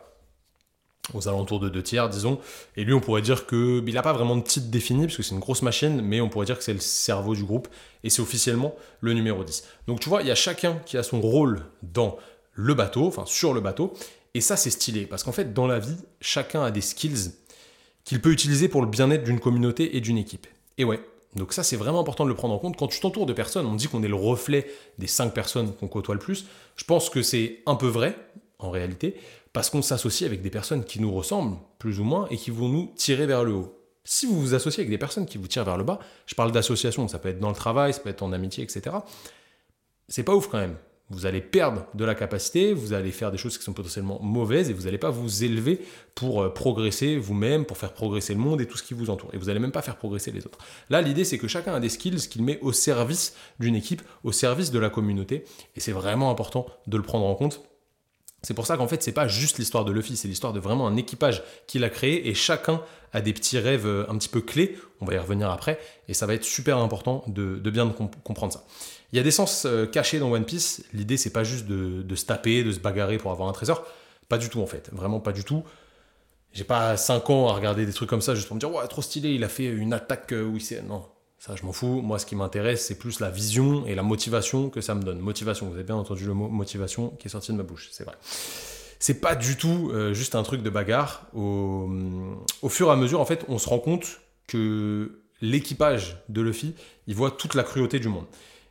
aux 1.13 1.27
alentours 1.27 1.59
de 1.59 1.69
deux 1.69 1.83
tiers, 1.83 2.09
disons. 2.09 2.39
Et 2.75 2.83
lui, 2.83 2.93
on 2.93 2.99
pourrait 2.99 3.21
dire 3.21 3.45
que 3.45 3.83
il 3.85 3.93
n'a 3.93 4.01
pas 4.01 4.13
vraiment 4.13 4.35
de 4.35 4.43
titre 4.43 4.67
défini, 4.67 5.05
parce 5.05 5.17
que 5.17 5.23
c'est 5.23 5.35
une 5.35 5.39
grosse 5.39 5.61
machine, 5.61 6.01
mais 6.01 6.21
on 6.21 6.29
pourrait 6.29 6.45
dire 6.45 6.57
que 6.57 6.63
c'est 6.63 6.73
le 6.73 6.79
cerveau 6.79 7.35
du 7.35 7.43
groupe, 7.43 7.67
et 8.03 8.09
c'est 8.09 8.21
officiellement 8.21 8.75
le 9.01 9.13
numéro 9.13 9.43
10. 9.43 9.63
Donc 9.87 9.99
tu 9.99 10.09
vois, 10.09 10.21
il 10.21 10.27
y 10.27 10.31
a 10.31 10.35
chacun 10.35 10.79
qui 10.85 10.97
a 10.97 11.03
son 11.03 11.21
rôle 11.21 11.65
dans 11.83 12.17
le 12.53 12.73
bateau, 12.73 13.05
enfin 13.05 13.23
sur 13.25 13.53
le 13.53 13.61
bateau, 13.61 13.93
et 14.33 14.41
ça 14.41 14.57
c'est 14.57 14.69
stylé, 14.69 15.05
parce 15.05 15.23
qu'en 15.23 15.31
fait, 15.31 15.53
dans 15.53 15.67
la 15.67 15.79
vie, 15.79 15.97
chacun 16.21 16.63
a 16.63 16.71
des 16.71 16.81
skills 16.81 17.31
qu'il 18.03 18.21
peut 18.21 18.31
utiliser 18.31 18.67
pour 18.67 18.81
le 18.81 18.87
bien-être 18.87 19.23
d'une 19.23 19.39
communauté 19.39 19.97
et 19.97 20.01
d'une 20.01 20.17
équipe. 20.17 20.47
Et 20.77 20.83
ouais, 20.83 21.01
donc 21.35 21.53
ça 21.53 21.63
c'est 21.63 21.75
vraiment 21.75 21.99
important 21.99 22.23
de 22.23 22.29
le 22.29 22.35
prendre 22.35 22.53
en 22.53 22.59
compte. 22.59 22.77
Quand 22.77 22.87
tu 22.87 22.99
t'entoures 22.99 23.25
de 23.25 23.33
personnes, 23.33 23.65
on 23.65 23.75
dit 23.75 23.87
qu'on 23.87 24.03
est 24.03 24.07
le 24.07 24.15
reflet 24.15 24.67
des 24.97 25.07
5 25.07 25.33
personnes 25.33 25.73
qu'on 25.73 25.87
côtoie 25.87 26.15
le 26.15 26.19
plus. 26.19 26.45
Je 26.75 26.83
pense 26.83 27.09
que 27.09 27.21
c'est 27.21 27.59
un 27.65 27.75
peu 27.75 27.87
vrai, 27.87 28.17
en 28.59 28.69
réalité, 28.69 29.15
parce 29.55 29.69
qu'on 29.69 29.81
s'associe 29.81 30.27
avec 30.27 30.41
des 30.41 30.49
personnes 30.49 30.83
qui 30.83 30.99
nous 30.99 31.13
ressemblent, 31.13 31.55
plus 31.79 32.01
ou 32.01 32.03
moins, 32.03 32.27
et 32.29 32.35
qui 32.35 32.51
vont 32.51 32.67
nous 32.67 32.91
tirer 32.97 33.25
vers 33.25 33.45
le 33.45 33.53
haut. 33.53 33.79
Si 34.03 34.25
vous 34.25 34.37
vous 34.37 34.53
associez 34.53 34.81
avec 34.81 34.89
des 34.89 34.97
personnes 34.97 35.25
qui 35.25 35.37
vous 35.37 35.47
tirent 35.47 35.63
vers 35.63 35.77
le 35.77 35.85
bas, 35.85 35.97
je 36.25 36.35
parle 36.35 36.51
d'association, 36.51 37.07
ça 37.07 37.19
peut 37.19 37.29
être 37.29 37.39
dans 37.39 37.47
le 37.47 37.55
travail, 37.55 37.93
ça 37.93 38.01
peut 38.01 38.09
être 38.09 38.21
en 38.21 38.33
amitié, 38.33 38.65
etc. 38.65 38.97
C'est 40.09 40.23
pas 40.23 40.35
ouf 40.35 40.49
quand 40.49 40.57
même. 40.57 40.75
Vous 41.09 41.25
allez 41.25 41.39
perdre 41.39 41.85
de 41.93 42.03
la 42.03 42.15
capacité, 42.15 42.73
vous 42.73 42.91
allez 42.91 43.11
faire 43.11 43.31
des 43.31 43.37
choses 43.37 43.57
qui 43.57 43.63
sont 43.63 43.71
potentiellement 43.71 44.19
mauvaises 44.21 44.69
et 44.69 44.73
vous 44.73 44.83
n'allez 44.83 44.97
pas 44.97 45.09
vous 45.09 45.45
élever 45.45 45.79
pour 46.15 46.41
euh, 46.41 46.49
progresser 46.53 47.15
vous-même, 47.15 47.63
pour 47.63 47.77
faire 47.77 47.93
progresser 47.93 48.33
le 48.33 48.41
monde 48.41 48.59
et 48.59 48.67
tout 48.67 48.75
ce 48.75 48.83
qui 48.83 48.93
vous 48.93 49.09
entoure. 49.09 49.29
Et 49.31 49.37
vous 49.37 49.45
n'allez 49.45 49.61
même 49.61 49.71
pas 49.71 49.83
faire 49.83 49.95
progresser 49.95 50.31
les 50.31 50.45
autres. 50.45 50.57
Là, 50.89 51.01
l'idée, 51.01 51.23
c'est 51.23 51.37
que 51.37 51.47
chacun 51.47 51.73
a 51.73 51.79
des 51.79 51.87
skills 51.89 52.27
qu'il 52.27 52.43
met 52.43 52.59
au 52.59 52.73
service 52.73 53.37
d'une 53.61 53.77
équipe, 53.77 54.01
au 54.25 54.33
service 54.33 54.71
de 54.71 54.79
la 54.79 54.89
communauté. 54.89 55.45
Et 55.77 55.79
c'est 55.79 55.93
vraiment 55.93 56.29
important 56.29 56.65
de 56.87 56.97
le 56.97 57.03
prendre 57.03 57.25
en 57.25 57.35
compte. 57.35 57.61
C'est 58.45 58.53
pour 58.53 58.67
ça 58.67 58.77
qu'en 58.77 58.87
fait, 58.87 59.01
c'est 59.01 59.11
pas 59.11 59.27
juste 59.27 59.57
l'histoire 59.57 59.85
de 59.85 59.91
Luffy, 59.91 60.15
c'est 60.15 60.27
l'histoire 60.27 60.53
de 60.53 60.59
vraiment 60.59 60.87
un 60.87 60.95
équipage 60.97 61.41
qu'il 61.65 61.83
a 61.83 61.89
créé 61.89 62.27
et 62.29 62.35
chacun 62.35 62.79
a 63.11 63.21
des 63.21 63.33
petits 63.33 63.57
rêves 63.57 63.87
euh, 63.87 64.05
un 64.07 64.15
petit 64.19 64.29
peu 64.29 64.39
clés. 64.39 64.77
On 65.01 65.05
va 65.05 65.15
y 65.15 65.17
revenir 65.17 65.49
après 65.49 65.79
et 66.07 66.13
ça 66.13 66.27
va 66.27 66.35
être 66.35 66.43
super 66.43 66.77
important 66.77 67.23
de, 67.25 67.57
bien 67.71 67.89
comp- 67.89 68.15
comprendre 68.23 68.53
ça. 68.53 68.63
Il 69.11 69.17
y 69.17 69.19
a 69.19 69.23
des 69.23 69.31
sens 69.31 69.65
euh, 69.65 69.87
cachés 69.87 70.19
dans 70.19 70.31
One 70.31 70.45
Piece. 70.45 70.83
L'idée, 70.93 71.17
c'est 71.17 71.31
pas 71.31 71.43
juste 71.43 71.65
de, 71.65 72.03
de 72.03 72.15
se 72.15 72.25
taper, 72.25 72.63
de 72.63 72.71
se 72.71 72.79
bagarrer 72.79 73.17
pour 73.17 73.31
avoir 73.31 73.49
un 73.49 73.53
trésor. 73.53 73.83
Pas 74.29 74.37
du 74.37 74.49
tout, 74.49 74.61
en 74.61 74.67
fait. 74.67 74.91
Vraiment 74.93 75.19
pas 75.19 75.31
du 75.31 75.43
tout. 75.43 75.63
J'ai 76.53 76.65
pas 76.65 76.97
5 76.97 77.27
ans 77.31 77.47
à 77.49 77.53
regarder 77.53 77.87
des 77.87 77.93
trucs 77.93 78.09
comme 78.09 78.21
ça 78.21 78.35
juste 78.35 78.47
pour 78.47 78.55
me 78.55 78.59
dire, 78.59 78.71
ouais, 78.71 78.87
trop 78.87 79.01
stylé, 79.01 79.33
il 79.33 79.43
a 79.43 79.49
fait 79.49 79.65
une 79.65 79.91
attaque 79.91 80.33
euh, 80.33 80.43
où 80.45 80.57
il 80.57 80.61
s'est. 80.61 80.83
Non. 80.83 81.03
Ça, 81.45 81.55
je 81.55 81.63
m'en 81.63 81.73
fous. 81.73 82.01
Moi, 82.01 82.17
ce 82.17 82.25
qui 82.25 82.35
m'intéresse, 82.35 82.87
c'est 82.87 82.97
plus 82.97 83.19
la 83.19 83.29
vision 83.29 83.85
et 83.85 83.93
la 83.93 84.01
motivation 84.01 84.71
que 84.71 84.81
ça 84.81 84.95
me 84.95 85.03
donne. 85.03 85.19
Motivation, 85.19 85.67
vous 85.67 85.75
avez 85.75 85.83
bien 85.83 85.95
entendu 85.95 86.25
le 86.25 86.33
mot 86.33 86.47
motivation 86.47 87.09
qui 87.19 87.27
est 87.27 87.29
sorti 87.29 87.51
de 87.51 87.57
ma 87.57 87.61
bouche, 87.61 87.89
c'est 87.91 88.03
vrai. 88.03 88.15
C'est 88.97 89.21
pas 89.21 89.35
du 89.35 89.55
tout 89.55 89.91
euh, 89.93 90.11
juste 90.11 90.33
un 90.33 90.41
truc 90.41 90.63
de 90.63 90.71
bagarre. 90.71 91.27
Au, 91.35 91.87
fur 92.67 92.87
et 92.87 92.91
à 92.91 92.95
mesure, 92.95 93.21
en 93.21 93.25
fait, 93.25 93.45
on 93.47 93.59
se 93.59 93.69
rend 93.69 93.77
compte 93.77 94.21
que 94.47 95.21
l'équipage 95.39 96.17
de 96.29 96.41
Luffy, 96.41 96.73
il 97.05 97.13
voit 97.13 97.29
toute 97.29 97.53
la 97.53 97.61
cruauté 97.61 97.99
du 97.99 98.07
monde. 98.07 98.25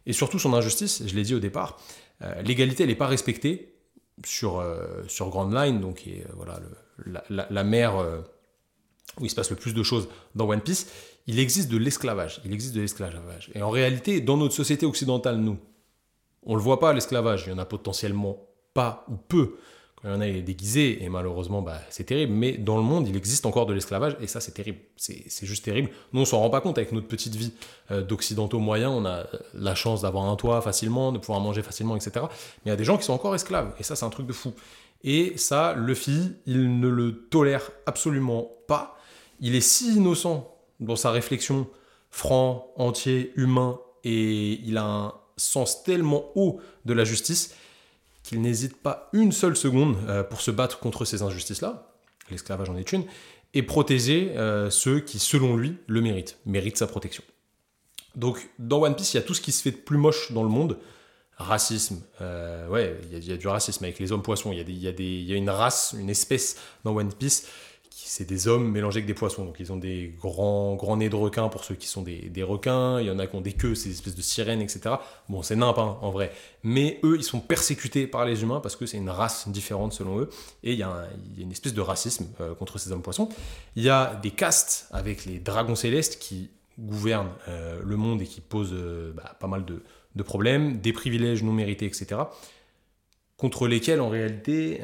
Et 0.07 0.13
surtout 0.13 0.41
son 0.41 0.53
injustice, 0.53 1.05
je 1.07 1.15
l'ai 1.15 1.23
dit 1.23 1.37
au 1.37 1.41
départ, 1.41 1.79
euh, 2.23 2.43
l'égalité, 2.43 2.83
elle 2.83 2.89
n'est 2.89 2.97
pas 2.97 3.07
respectée 3.07 3.73
sur, 4.25 4.59
euh, 4.59 5.05
sur 5.07 5.29
Grand 5.29 5.49
Line, 5.49 5.81
donc 5.81 6.09
voilà, 6.35 6.59
la, 7.31 7.47
la, 7.49 7.65
mer 7.65 7.95
où 9.21 9.27
il 9.27 9.31
se 9.31 9.37
passe 9.37 9.51
le 9.51 9.57
plus 9.57 9.75
de 9.75 9.83
choses 9.85 10.09
dans 10.35 10.49
One 10.49 10.61
Piece 10.61 10.89
il 11.27 11.39
existe 11.39 11.71
de 11.71 11.77
l'esclavage. 11.77 12.41
Il 12.45 12.53
existe 12.53 12.75
de 12.75 12.81
l'esclavage. 12.81 13.51
Et 13.55 13.63
en 13.63 13.71
réalité, 13.71 14.21
dans 14.21 14.37
notre 14.37 14.55
société 14.55 14.87
occidentale, 14.87 15.39
nous, 15.39 15.59
on 16.45 16.55
le 16.55 16.61
voit 16.61 16.81
pas, 16.81 16.93
l'esclavage. 16.93 17.45
Il 17.47 17.51
y 17.51 17.53
en 17.53 17.59
a 17.59 17.65
potentiellement 17.65 18.39
pas 18.75 19.07
ou 19.11 19.17
peu. 19.17 19.57
Quand 19.97 20.09
il 20.09 20.13
y 20.13 20.15
en 20.15 20.21
a, 20.21 20.29
il 20.29 20.37
est 20.37 20.43
déguisé, 20.43 21.03
et 21.03 21.09
malheureusement, 21.09 21.63
bah, 21.63 21.81
c'est 21.89 22.05
terrible. 22.05 22.35
Mais 22.35 22.59
dans 22.59 22.77
le 22.77 22.83
monde, 22.83 23.09
il 23.09 23.17
existe 23.17 23.47
encore 23.47 23.65
de 23.65 23.73
l'esclavage, 23.73 24.17
et 24.21 24.27
ça, 24.27 24.41
c'est 24.41 24.53
terrible. 24.53 24.81
C'est 24.97 25.47
juste 25.47 25.65
terrible. 25.65 25.89
Nous, 26.13 26.21
on 26.21 26.25
s'en 26.27 26.41
rend 26.41 26.51
pas 26.51 26.61
compte 26.61 26.77
avec 26.77 26.93
notre 26.93 27.09
petite 27.09 27.35
vie 27.35 27.53
euh, 27.91 28.03
d'occidentaux 28.03 28.59
moyens. 28.59 28.93
On 28.95 29.07
a 29.07 29.25
la 29.55 29.75
chance 29.75 30.03
d'avoir 30.03 30.25
un 30.25 30.37
toit 30.37 30.61
facilement, 30.61 31.11
de 31.11 31.19
pouvoir 31.19 31.41
manger 31.41 31.63
facilement, 31.63 31.97
etc. 31.97 32.13
Mais 32.23 32.67
il 32.67 32.69
y 32.69 32.73
a 32.73 32.77
des 32.77 32.85
gens 32.85 32.99
qui 32.99 33.05
sont 33.05 33.15
encore 33.15 33.35
esclaves, 33.35 33.73
et 33.79 33.83
ça, 33.83 33.97
c'est 33.97 34.05
un 34.05 34.11
truc 34.11 34.27
de 34.27 34.35
fou. 34.35 34.53
Et 35.05 35.37
ça, 35.37 35.75
Luffy, 35.75 36.33
il 36.47 36.81
ne 36.81 36.89
le 36.89 37.29
tolère 37.29 37.71
absolument 37.87 38.51
pas. 38.67 38.99
Il 39.41 39.55
est 39.55 39.61
si 39.61 39.97
innocent 39.97 40.54
dans 40.81 40.97
sa 40.97 41.11
réflexion 41.11 41.69
franc, 42.11 42.73
entier, 42.77 43.33
humain, 43.37 43.81
et 44.05 44.61
il 44.65 44.77
a 44.79 44.85
un 44.85 45.15
sens 45.37 45.83
tellement 45.83 46.31
haut 46.37 46.61
de 46.85 46.93
la 46.93 47.05
justice 47.05 47.55
qu'il 48.23 48.41
n'hésite 48.41 48.77
pas 48.77 49.09
une 49.13 49.33
seule 49.33 49.57
seconde 49.57 49.97
euh, 50.09 50.23
pour 50.23 50.41
se 50.41 50.51
battre 50.51 50.79
contre 50.79 51.05
ces 51.05 51.23
injustices-là, 51.23 51.93
l'esclavage 52.31 52.71
en 52.71 52.77
est 52.77 52.93
une, 52.93 53.05
et 53.53 53.63
protéger 53.63 54.33
euh, 54.37 54.71
ceux 54.71 55.01
qui, 55.01 55.19
selon 55.19 55.57
lui, 55.57 55.77
le 55.87 56.01
méritent, 56.01 56.39
méritent 56.47 56.79
sa 56.79 56.87
protection. 56.87 57.23
Donc, 58.17 58.49
dans 58.59 58.83
One 58.83 58.97
Piece, 58.97 59.15
il 59.15 59.19
y 59.19 59.21
a 59.21 59.23
tout 59.23 59.35
ce 59.35 59.41
qui 59.41 59.53
se 59.53 59.63
fait 59.63 59.73
de 59.73 59.77
plus 59.77 59.99
moche 59.99 60.33
dans 60.33 60.43
le 60.43 60.49
monde. 60.49 60.79
Racisme, 61.37 62.01
euh, 62.21 62.69
ouais, 62.69 62.97
il 63.11 63.25
y, 63.25 63.33
a 63.33 63.37
du 63.37 63.49
racisme 63.49 63.83
avec 63.85 63.99
les 63.99 64.13
hommes 64.13 64.23
poissons. 64.23 64.53
Il 64.53 64.61
y, 64.61 64.73
il 64.73 65.25
y 65.25 65.33
a 65.33 65.37
une 65.37 65.51
race, 65.51 65.97
une 65.99 66.09
espèce 66.09 66.59
dans 66.85 66.95
One 66.95 67.13
Piece 67.13 67.49
c'est 67.97 68.25
des 68.25 68.49
hommes 68.49 68.73
mélangés 68.73 68.99
avec 68.99 69.07
des 69.07 69.15
poissons. 69.15 69.45
Donc 69.45 69.57
ils 69.61 69.73
ont 69.73 69.77
des 69.77 70.15
grands, 70.21 70.75
grands 70.75 70.97
nez 70.97 71.09
de 71.09 71.15
requins 71.15 71.49
pour 71.49 71.63
ceux 71.63 71.77
qui 71.77 71.87
sont 71.87 72.03
des, 72.03 72.43
requins. 72.43 73.01
Il 73.01 73.07
y 73.07 73.11
en 73.11 73.21
a 73.21 73.27
qui 73.27 73.37
ont 73.37 73.41
des 73.41 73.53
queues, 73.53 73.77
ces 73.77 73.91
espèces 73.91 74.17
de 74.17 74.23
sirènes, 74.23 74.61
etc. 74.61 74.97
Bon, 75.29 75.43
c'est 75.43 75.55
nimp 75.55 75.79
hein, 75.79 75.97
en 76.01 76.11
vrai. 76.11 76.33
Mais 76.65 76.99
eux, 77.05 77.17
ils 77.17 77.23
sont 77.23 77.41
persécutés 77.41 78.07
par 78.09 78.25
les 78.25 78.43
humains 78.43 78.61
parce 78.61 78.75
que 78.75 78.87
c'est 78.87 78.97
une 78.97 79.11
race 79.11 79.49
différente 79.49 79.93
selon 79.93 80.19
eux. 80.19 80.29
Et 80.65 80.73
il 80.73 80.79
y 80.79 80.83
a, 80.83 81.09
une 81.39 81.53
espèce 81.53 81.73
de 81.73 81.81
racisme 81.81 82.27
euh, 82.41 82.55
contre 82.55 82.79
ces 82.79 82.91
hommes 82.91 83.03
poissons. 83.03 83.29
Il 83.77 83.85
y 83.85 83.91
a 83.91 84.17
des 84.23 84.33
castes 84.33 84.89
avec 84.91 85.25
les 85.25 85.39
dragons 85.39 85.77
célestes 85.77 86.19
qui 86.19 86.51
gouvernent 86.79 87.33
euh, 87.49 87.81
le 87.85 87.97
monde 87.97 88.23
et 88.23 88.27
qui 88.27 88.41
posent 88.41 88.73
euh, 88.73 89.13
bah, 89.13 89.37
pas 89.39 89.47
mal 89.47 89.65
de, 89.65 89.83
de, 90.17 90.23
problèmes, 90.25 90.81
des 90.81 90.93
privilèges 90.93 91.45
non 91.45 91.53
mérités, 91.53 91.87
etc. 91.87 92.23
Contre 93.37 93.69
lesquels, 93.69 94.01
en 94.01 94.09
réalité 94.09 94.81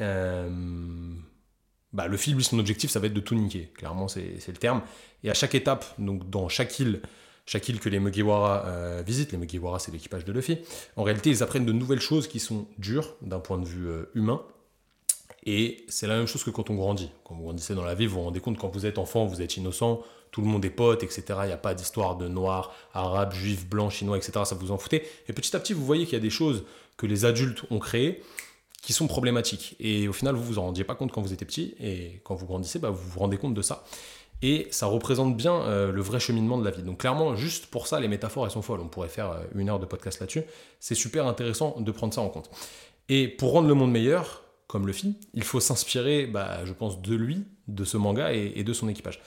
bah, 1.93 2.07
le 2.07 2.17
film, 2.17 2.39
son 2.41 2.59
objectif, 2.59 2.89
ça 2.89 2.99
va 2.99 3.07
être 3.07 3.13
de 3.13 3.19
tout 3.19 3.35
niquer. 3.35 3.69
Clairement, 3.75 4.07
c'est 4.07 4.47
le 4.47 4.57
terme. 4.57 4.81
Et 5.23 5.29
à 5.29 5.33
chaque 5.33 5.55
étape, 5.55 5.85
donc 5.99 6.29
dans 6.29 6.47
chaque 6.49 6.79
île, 6.79 7.01
chaque 7.45 7.67
île 7.67 7.79
que 7.79 7.89
les 7.89 7.99
Mugiwara 7.99 8.65
euh, 8.65 9.03
visitent, 9.05 9.31
les 9.31 9.37
Mugiwara, 9.37 9.79
c'est 9.79 9.91
l'équipage 9.91 10.23
de 10.23 10.31
Luffy, 10.31 10.59
en 10.95 11.03
réalité, 11.03 11.29
ils 11.29 11.43
apprennent 11.43 11.65
de 11.65 11.73
nouvelles 11.73 11.99
choses 11.99 12.27
qui 12.27 12.39
sont 12.39 12.67
dures 12.77 13.15
d'un 13.21 13.39
point 13.39 13.57
de 13.57 13.65
vue 13.65 13.87
euh, 13.87 14.09
humain. 14.15 14.41
Et 15.45 15.85
c'est 15.89 16.07
la 16.07 16.17
même 16.17 16.27
chose 16.27 16.43
que 16.43 16.51
quand 16.51 16.69
on 16.69 16.75
grandit. 16.75 17.09
Quand 17.25 17.35
vous 17.35 17.43
grandissez 17.43 17.73
dans 17.73 17.83
la 17.83 17.95
vie, 17.95 18.05
vous 18.05 18.15
vous 18.15 18.25
rendez 18.25 18.39
compte, 18.39 18.57
quand 18.57 18.69
vous 18.69 18.85
êtes 18.85 18.99
enfant, 18.99 19.25
vous 19.25 19.41
êtes 19.41 19.57
innocent, 19.57 20.01
tout 20.29 20.41
le 20.41 20.47
monde 20.47 20.63
est 20.63 20.69
pote, 20.69 21.03
etc. 21.03 21.23
Il 21.43 21.47
n'y 21.47 21.51
a 21.51 21.57
pas 21.57 21.73
d'histoire 21.73 22.15
de 22.15 22.27
noirs, 22.27 22.73
arabes, 22.93 23.33
juifs, 23.33 23.67
blancs, 23.67 23.91
chinois, 23.91 24.17
etc. 24.17 24.45
Ça 24.45 24.55
vous 24.55 24.71
en 24.71 24.77
foutez. 24.77 25.03
Et 25.27 25.33
petit 25.33 25.55
à 25.55 25.59
petit, 25.59 25.73
vous 25.73 25.85
voyez 25.85 26.05
qu'il 26.05 26.13
y 26.13 26.17
a 26.17 26.21
des 26.21 26.29
choses 26.29 26.63
que 26.95 27.07
les 27.07 27.25
adultes 27.25 27.63
ont 27.71 27.79
créées 27.79 28.21
qui 28.81 28.93
sont 28.93 29.07
problématiques. 29.07 29.75
Et 29.79 30.07
au 30.07 30.13
final, 30.13 30.35
vous 30.35 30.43
vous 30.43 30.59
en 30.59 30.63
rendiez 30.63 30.83
pas 30.83 30.95
compte 30.95 31.11
quand 31.11 31.21
vous 31.21 31.33
étiez 31.33 31.45
petit, 31.45 31.75
et 31.79 32.21
quand 32.23 32.35
vous 32.35 32.45
grandissez, 32.45 32.79
bah, 32.79 32.89
vous 32.89 33.09
vous 33.09 33.19
rendez 33.19 33.37
compte 33.37 33.53
de 33.53 33.61
ça. 33.61 33.83
Et 34.41 34.67
ça 34.71 34.87
représente 34.87 35.37
bien 35.37 35.53
euh, 35.53 35.91
le 35.91 36.01
vrai 36.01 36.19
cheminement 36.19 36.57
de 36.57 36.65
la 36.65 36.71
vie. 36.71 36.81
Donc 36.81 36.99
clairement, 36.99 37.35
juste 37.35 37.67
pour 37.67 37.87
ça, 37.87 37.99
les 37.99 38.07
métaphores, 38.07 38.45
elles 38.45 38.51
sont 38.51 38.63
folles. 38.63 38.79
On 38.79 38.87
pourrait 38.87 39.07
faire 39.07 39.31
euh, 39.31 39.43
une 39.55 39.69
heure 39.69 39.79
de 39.79 39.85
podcast 39.85 40.19
là-dessus. 40.19 40.43
C'est 40.79 40.95
super 40.95 41.27
intéressant 41.27 41.79
de 41.79 41.91
prendre 41.91 42.13
ça 42.13 42.21
en 42.21 42.29
compte. 42.29 42.49
Et 43.07 43.27
pour 43.27 43.51
rendre 43.51 43.67
le 43.67 43.75
monde 43.75 43.91
meilleur, 43.91 44.43
comme 44.65 44.87
le 44.87 44.93
fit, 44.93 45.17
il 45.33 45.43
faut 45.43 45.59
s'inspirer, 45.59 46.25
bah, 46.25 46.65
je 46.65 46.73
pense, 46.73 47.01
de 47.01 47.13
lui, 47.13 47.45
de 47.67 47.83
ce 47.83 47.97
manga 47.97 48.33
et, 48.33 48.63
de 48.63 48.73
son 48.73 48.89
équipage. 48.89 49.21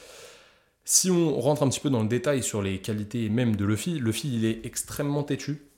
Si 0.84 1.10
on 1.10 1.38
rentre 1.40 1.62
un 1.62 1.68
petit 1.68 1.80
peu 1.80 1.90
dans 1.90 2.02
le 2.02 2.08
détail 2.08 2.42
sur 2.42 2.60
les 2.60 2.80
qualités 2.80 3.28
même 3.28 3.54
de 3.54 3.64
Luffy, 3.64 3.98
Luffy 3.98 4.34
il 4.34 4.44
est 4.44 4.66
extrêmement 4.66 5.22
têtu, 5.22 5.70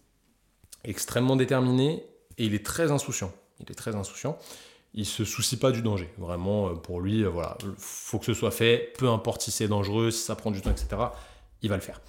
extrêmement 0.84 1.36
déterminé 1.36 2.04
et 2.38 2.44
il 2.46 2.54
est 2.54 2.64
très 2.64 2.90
insouciant. 2.90 3.32
Il 3.60 3.70
est 3.70 3.74
très 3.74 3.94
insouciant. 3.94 4.38
Il 4.94 5.06
se 5.06 5.24
soucie 5.24 5.58
pas 5.58 5.72
du 5.72 5.82
danger. 5.82 6.08
Vraiment, 6.18 6.68
euh, 6.68 6.74
pour 6.74 7.00
lui, 7.00 7.22
euh, 7.22 7.28
voilà, 7.28 7.56
faut 7.76 8.18
que 8.18 8.24
ce 8.24 8.34
soit 8.34 8.50
fait. 8.50 8.92
Peu 8.98 9.08
importe 9.08 9.42
si 9.42 9.50
c'est 9.50 9.68
dangereux, 9.68 10.10
si 10.10 10.22
ça 10.22 10.36
prend 10.36 10.50
du 10.50 10.60
temps, 10.62 10.70
etc. 10.70 10.88
Il 11.62 11.68
va 11.68 11.76
le 11.76 11.82
faire. 11.82 12.00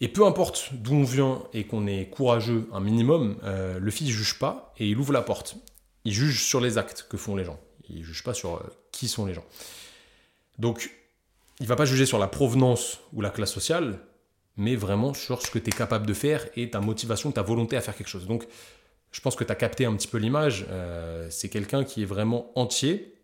Et 0.00 0.08
peu 0.08 0.26
importe 0.26 0.70
d'où 0.72 0.94
on 0.94 1.04
vient 1.04 1.42
et 1.52 1.64
qu'on 1.66 1.86
est 1.86 2.10
courageux 2.10 2.68
un 2.72 2.80
minimum, 2.80 3.38
euh, 3.44 3.78
le 3.78 3.90
fils 3.90 4.10
juge 4.10 4.38
pas 4.38 4.72
et 4.78 4.88
il 4.88 4.98
ouvre 4.98 5.12
la 5.12 5.22
porte. 5.22 5.56
Il 6.04 6.12
juge 6.12 6.44
sur 6.44 6.60
les 6.60 6.78
actes 6.78 7.06
que 7.08 7.16
font 7.16 7.36
les 7.36 7.44
gens. 7.44 7.58
Il 7.88 8.04
juge 8.04 8.22
pas 8.22 8.34
sur 8.34 8.62
qui 8.92 9.08
sont 9.08 9.26
les 9.26 9.34
gens. 9.34 9.44
Donc, 10.58 10.90
il 11.60 11.66
va 11.66 11.76
pas 11.76 11.84
juger 11.84 12.06
sur 12.06 12.18
la 12.18 12.26
provenance 12.26 13.00
ou 13.12 13.20
la 13.20 13.30
classe 13.30 13.52
sociale, 13.52 13.98
mais 14.56 14.76
vraiment 14.76 15.14
sur 15.14 15.42
ce 15.42 15.50
que 15.50 15.58
tu 15.58 15.70
es 15.70 15.72
capable 15.72 16.06
de 16.06 16.14
faire 16.14 16.46
et 16.56 16.70
ta 16.70 16.80
motivation, 16.80 17.32
ta 17.32 17.42
volonté 17.42 17.76
à 17.76 17.80
faire 17.80 17.96
quelque 17.96 18.08
chose. 18.08 18.26
Donc, 18.26 18.46
je 19.14 19.20
pense 19.20 19.36
que 19.36 19.44
tu 19.44 19.52
as 19.52 19.54
capté 19.54 19.86
un 19.86 19.94
petit 19.94 20.08
peu 20.08 20.18
l'image. 20.18 20.66
Euh, 20.70 21.28
c'est 21.30 21.48
quelqu'un 21.48 21.84
qui 21.84 22.02
est 22.02 22.04
vraiment 22.04 22.50
entier. 22.56 23.14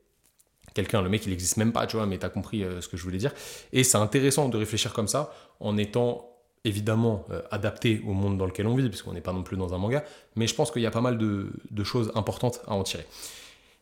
Quelqu'un, 0.73 1.03
le 1.03 1.09
mec, 1.09 1.27
il 1.27 1.31
n'existe 1.31 1.57
même 1.57 1.73
pas, 1.73 1.89
tu 1.89 1.97
vois, 1.97 2.07
mais 2.07 2.17
tu 2.17 2.25
as 2.25 2.29
compris 2.29 2.63
euh, 2.63 2.81
ce 2.81 2.87
que 2.87 2.97
je 2.97 3.03
voulais 3.03 3.19
dire. 3.19 3.35
Et 3.73 3.83
c'est 3.83 3.97
intéressant 3.97 4.49
de 4.49 4.57
réfléchir 4.57 4.93
comme 4.93 5.09
ça, 5.09 5.35
en 5.59 5.77
étant 5.77 6.29
évidemment 6.65 7.27
euh, 7.33 7.43
adapté 7.51 8.03
au 8.07 8.13
monde 8.13 8.39
dans 8.39 8.47
lequel 8.47 8.69
on 8.69 8.77
vit, 8.77 8.89
puisqu'on 8.89 9.15
n'est 9.15 9.21
pas 9.21 9.33
non 9.33 9.43
plus 9.43 9.57
dans 9.57 9.75
un 9.75 9.79
manga, 9.79 10.05
mais 10.37 10.47
je 10.47 10.55
pense 10.55 10.71
qu'il 10.71 10.83
y 10.83 10.87
a 10.87 10.93
pas 10.93 11.01
mal 11.01 11.19
de, 11.19 11.51
choses 11.83 12.13
importantes 12.15 12.61
à 12.69 12.75
en 12.75 12.85
tirer. 12.85 13.05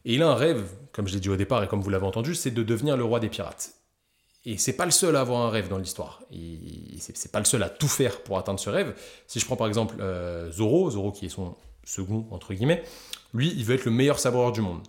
Et 0.06 0.14
il 0.14 0.22
a 0.22 0.30
un 0.30 0.34
rêve, 0.34 0.64
comme 0.92 1.06
je 1.08 1.12
l'ai 1.12 1.20
dit 1.20 1.28
au 1.28 1.36
départ 1.36 1.62
et 1.62 1.68
comme 1.68 1.82
vous 1.82 1.90
l'avez 1.90 2.06
entendu, 2.06 2.34
c'est 2.34 2.52
de 2.52 2.62
devenir 2.62 2.96
le 2.96 3.04
roi 3.04 3.20
des 3.20 3.28
pirates. 3.28 3.74
Et 4.46 4.56
c'est 4.56 4.78
pas 4.78 4.86
le 4.86 4.92
seul 4.92 5.14
à 5.16 5.20
avoir 5.20 5.42
un 5.42 5.50
rêve 5.50 5.68
dans 5.68 5.76
l'histoire. 5.76 6.22
C'est 7.00 7.32
pas 7.32 7.40
le 7.40 7.44
seul 7.44 7.62
à 7.62 7.68
tout 7.68 7.88
faire 7.88 8.22
pour 8.22 8.38
atteindre 8.38 8.60
ce 8.60 8.70
rêve. 8.70 8.94
Si 9.26 9.40
je 9.40 9.44
prends 9.44 9.56
par 9.56 9.66
exemple 9.66 9.96
Zoro, 10.52 10.90
Zoro 10.90 11.12
qui 11.12 11.26
est 11.26 11.28
son 11.28 11.54
second, 11.88 12.26
entre 12.30 12.54
guillemets, 12.54 12.82
lui, 13.34 13.52
il 13.56 13.64
veut 13.64 13.74
être 13.74 13.84
le 13.84 13.90
meilleur 13.90 14.18
sabreur 14.18 14.52
du 14.52 14.60
monde. 14.60 14.82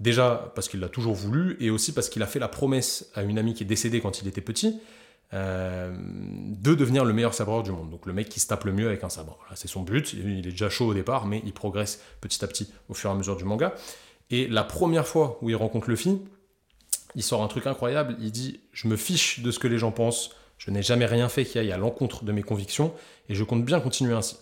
Déjà 0.00 0.52
parce 0.54 0.68
qu'il 0.68 0.80
l'a 0.80 0.88
toujours 0.88 1.14
voulu, 1.14 1.56
et 1.60 1.70
aussi 1.70 1.92
parce 1.92 2.08
qu'il 2.08 2.22
a 2.22 2.26
fait 2.26 2.38
la 2.38 2.48
promesse 2.48 3.10
à 3.14 3.22
une 3.22 3.38
amie 3.38 3.54
qui 3.54 3.64
est 3.64 3.66
décédée 3.66 4.00
quand 4.00 4.22
il 4.22 4.28
était 4.28 4.40
petit, 4.40 4.80
euh, 5.34 5.94
de 5.94 6.74
devenir 6.74 7.04
le 7.04 7.12
meilleur 7.12 7.34
sabreur 7.34 7.62
du 7.62 7.70
monde. 7.70 7.90
Donc 7.90 8.06
le 8.06 8.12
mec 8.12 8.28
qui 8.28 8.40
se 8.40 8.46
tape 8.46 8.64
le 8.64 8.72
mieux 8.72 8.86
avec 8.86 9.04
un 9.04 9.10
sabre. 9.10 9.38
c'est 9.54 9.68
son 9.68 9.82
but, 9.82 10.14
il 10.14 10.38
est 10.38 10.50
déjà 10.50 10.70
chaud 10.70 10.86
au 10.86 10.94
départ, 10.94 11.26
mais 11.26 11.42
il 11.44 11.52
progresse 11.52 12.00
petit 12.20 12.42
à 12.44 12.48
petit 12.48 12.72
au 12.88 12.94
fur 12.94 13.10
et 13.10 13.12
à 13.12 13.16
mesure 13.16 13.36
du 13.36 13.44
manga. 13.44 13.74
Et 14.30 14.46
la 14.46 14.64
première 14.64 15.06
fois 15.06 15.38
où 15.42 15.50
il 15.50 15.56
rencontre 15.56 15.90
Luffy, 15.90 16.18
il 17.14 17.22
sort 17.22 17.42
un 17.42 17.48
truc 17.48 17.66
incroyable, 17.66 18.16
il 18.20 18.30
dit 18.30 18.60
«Je 18.72 18.88
me 18.88 18.96
fiche 18.96 19.40
de 19.40 19.50
ce 19.50 19.58
que 19.58 19.68
les 19.68 19.78
gens 19.78 19.90
pensent, 19.90 20.30
je 20.58 20.70
n'ai 20.70 20.82
jamais 20.82 21.06
rien 21.06 21.28
fait 21.28 21.44
qui 21.44 21.58
aille 21.58 21.72
à 21.72 21.78
l'encontre 21.78 22.24
de 22.24 22.32
mes 22.32 22.42
convictions, 22.42 22.94
et 23.28 23.34
je 23.34 23.44
compte 23.44 23.64
bien 23.64 23.80
continuer 23.80 24.14
ainsi.» 24.14 24.36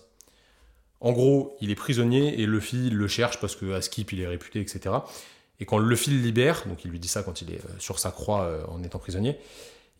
En 1.00 1.12
gros, 1.12 1.56
il 1.60 1.70
est 1.70 1.74
prisonnier 1.74 2.40
et 2.40 2.46
Luffy 2.46 2.90
le 2.90 3.08
cherche 3.08 3.40
parce 3.40 3.54
que 3.54 3.80
Skip 3.80 4.12
il 4.12 4.20
est 4.20 4.26
réputé, 4.26 4.60
etc. 4.60 4.94
Et 5.60 5.64
quand 5.64 5.78
Luffy 5.78 6.10
le 6.10 6.20
libère, 6.20 6.64
donc 6.66 6.84
il 6.84 6.90
lui 6.90 6.98
dit 6.98 7.08
ça 7.08 7.22
quand 7.22 7.42
il 7.42 7.52
est 7.52 7.64
euh, 7.64 7.78
sur 7.78 7.98
sa 7.98 8.10
croix 8.10 8.42
euh, 8.42 8.64
en 8.68 8.82
étant 8.82 8.98
prisonnier, 8.98 9.38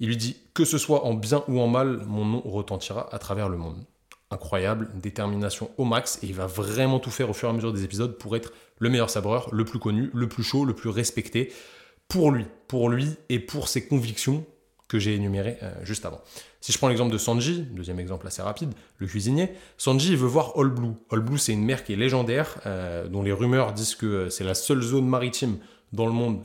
il 0.01 0.09
lui 0.09 0.17
dit 0.17 0.37
que 0.55 0.65
ce 0.65 0.79
soit 0.79 1.05
en 1.05 1.15
bien 1.15 1.43
ou 1.49 1.61
en 1.61 1.69
mal, 1.69 2.03
mon 2.07 2.25
nom 2.25 2.41
retentira 2.45 3.15
à 3.15 3.19
travers 3.19 3.49
le 3.49 3.57
monde. 3.57 3.85
Incroyable, 4.31 4.91
détermination 4.95 5.71
au 5.79 5.85
max, 5.85 6.19
et 6.23 6.27
il 6.27 6.35
va 6.35 6.47
vraiment 6.47 6.99
tout 6.99 7.11
faire 7.11 7.31
au 7.31 7.33
fur 7.33 7.49
et 7.49 7.53
à 7.53 7.55
mesure 7.55 7.73
des 7.73 7.85
épisodes 7.85 8.19
pour 8.19 8.37
être 8.37 8.53
le 8.79 8.91
meilleur 8.91 9.09
sabreur, 9.09 9.49
le 9.55 9.65
plus 9.65 9.79
connu, 9.79 10.11
le 10.13 10.29
plus 10.29 10.43
chaud, 10.43 10.65
le 10.65 10.75
plus 10.75 10.91
respecté, 10.91 11.53
pour 12.09 12.31
lui, 12.31 12.45
pour 12.69 12.91
lui 12.91 13.15
et 13.29 13.39
pour 13.39 13.69
ses 13.69 13.87
convictions 13.87 14.45
que 14.89 14.99
j'ai 14.99 15.15
énumérées 15.15 15.59
euh, 15.63 15.73
juste 15.83 16.05
avant. 16.05 16.21
Si 16.67 16.73
je 16.73 16.79
prends 16.79 16.89
l'exemple 16.89 17.13
de 17.13 17.19
Sanji, 17.19 17.63
deuxième 17.71 18.01
exemple 18.01 18.27
assez 18.27 18.43
rapide, 18.43 18.73
le 18.99 19.07
cuisinier, 19.07 19.51
Sanji 19.79 20.17
veut 20.17 20.27
voir 20.27 20.55
All 20.57 20.67
Blue. 20.67 20.95
All 21.13 21.21
Blue, 21.21 21.39
c'est 21.39 21.53
une 21.53 21.65
mer 21.65 21.85
qui 21.85 21.93
est 21.93 21.97
légendaire, 21.97 22.59
euh, 22.67 23.07
dont 23.07 23.23
les 23.23 23.31
rumeurs 23.31 23.73
disent 23.73 23.95
que 23.95 24.07
euh, 24.07 24.31
c'est 24.31 24.43
la 24.43 24.55
seule 24.55 24.83
zone 24.83 25.07
maritime 25.07 25.59
dans 25.93 26.07
le 26.07 26.13
monde 26.13 26.43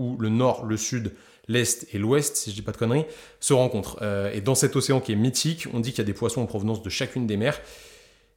où 0.00 0.16
le 0.16 0.28
nord, 0.28 0.64
le 0.64 0.76
sud, 0.76 1.14
l'est 1.46 1.86
et 1.94 1.98
l'ouest, 1.98 2.34
si 2.34 2.50
je 2.50 2.56
dis 2.56 2.62
pas 2.62 2.72
de 2.72 2.78
conneries, 2.78 3.04
se 3.38 3.52
rencontrent. 3.52 3.98
Euh, 4.02 4.32
et 4.32 4.40
dans 4.40 4.56
cet 4.56 4.74
océan 4.74 5.00
qui 5.00 5.12
est 5.12 5.16
mythique, 5.16 5.68
on 5.72 5.78
dit 5.78 5.90
qu'il 5.90 5.98
y 5.98 6.00
a 6.00 6.04
des 6.04 6.14
poissons 6.14 6.40
en 6.40 6.46
provenance 6.46 6.82
de 6.82 6.90
chacune 6.90 7.28
des 7.28 7.36
mers. 7.36 7.60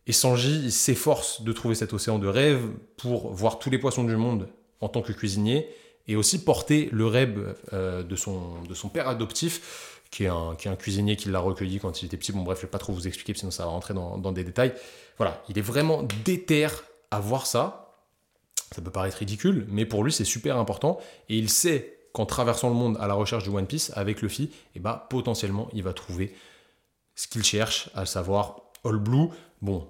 Et 0.06 0.12
Sanji 0.12 0.70
s'efforce 0.70 1.42
de 1.42 1.52
trouver 1.52 1.74
cet 1.74 1.94
océan 1.94 2.20
de 2.20 2.28
rêve 2.28 2.62
pour 2.96 3.34
voir 3.34 3.58
tous 3.58 3.72
les 3.72 3.80
poissons 3.80 4.04
du 4.04 4.16
monde 4.18 4.50
en 4.82 4.88
tant 4.88 5.02
que 5.02 5.14
cuisinier 5.14 5.68
et 6.08 6.16
aussi 6.16 6.44
porter 6.44 6.90
le 6.92 7.08
rêve 7.08 7.56
de 7.72 8.16
son 8.16 8.90
père 8.94 9.08
adoptif, 9.08 9.94
qui 10.14 10.26
est, 10.26 10.28
un, 10.28 10.76
cuisinier 10.76 11.16
qui 11.16 11.30
l'a 11.30 11.40
recueilli 11.40 11.80
quand 11.80 12.04
il 12.04 12.06
était 12.06 12.18
petit. 12.18 12.32
Bon, 12.32 12.44
bref, 12.44 12.60
je 12.60 12.68
vais 12.68 12.72
pas 12.72 12.78
trop 12.78 12.94
vous 12.94 13.08
expliquer, 13.08 13.34
sinon 13.34 13.50
ça 13.50 13.64
va 13.64 13.72
rentrer 13.72 13.96
dans, 13.96 14.32
des 14.32 14.44
détails. 14.44 14.72
Voilà, 15.18 15.44
il 15.50 15.58
est 15.58 15.64
vraiment 15.64 16.04
déter 16.24 16.68
à 17.10 17.20
voir 17.20 17.48
ça. 17.48 17.96
Ça 18.76 18.82
peut 18.84 18.92
paraître 18.92 19.18
ridicule, 19.18 19.66
mais 19.70 19.88
pour 19.88 20.04
lui, 20.04 20.12
c'est 20.12 20.24
super 20.24 20.58
important. 20.58 21.00
Et 21.30 21.38
il 21.38 21.50
sait 21.50 21.98
qu'en 22.14 22.28
traversant 22.28 22.70
le 22.70 22.76
monde 22.76 22.96
à 23.00 23.08
la 23.08 23.16
recherche 23.16 23.44
du 23.44 23.50
One 23.50 23.66
Piece 23.66 23.92
avec 23.96 24.22
Luffy, 24.22 24.52
eh 24.76 24.80
bah, 24.80 25.08
potentiellement, 25.10 25.68
il 25.74 25.82
va 25.82 25.94
trouver 25.94 26.36
ce 27.16 27.28
qu'il 27.28 27.44
cherche, 27.44 27.90
à 27.96 28.06
savoir 28.06 28.62
All 28.86 28.98
Blue. 28.98 29.30
Bon, 29.64 29.88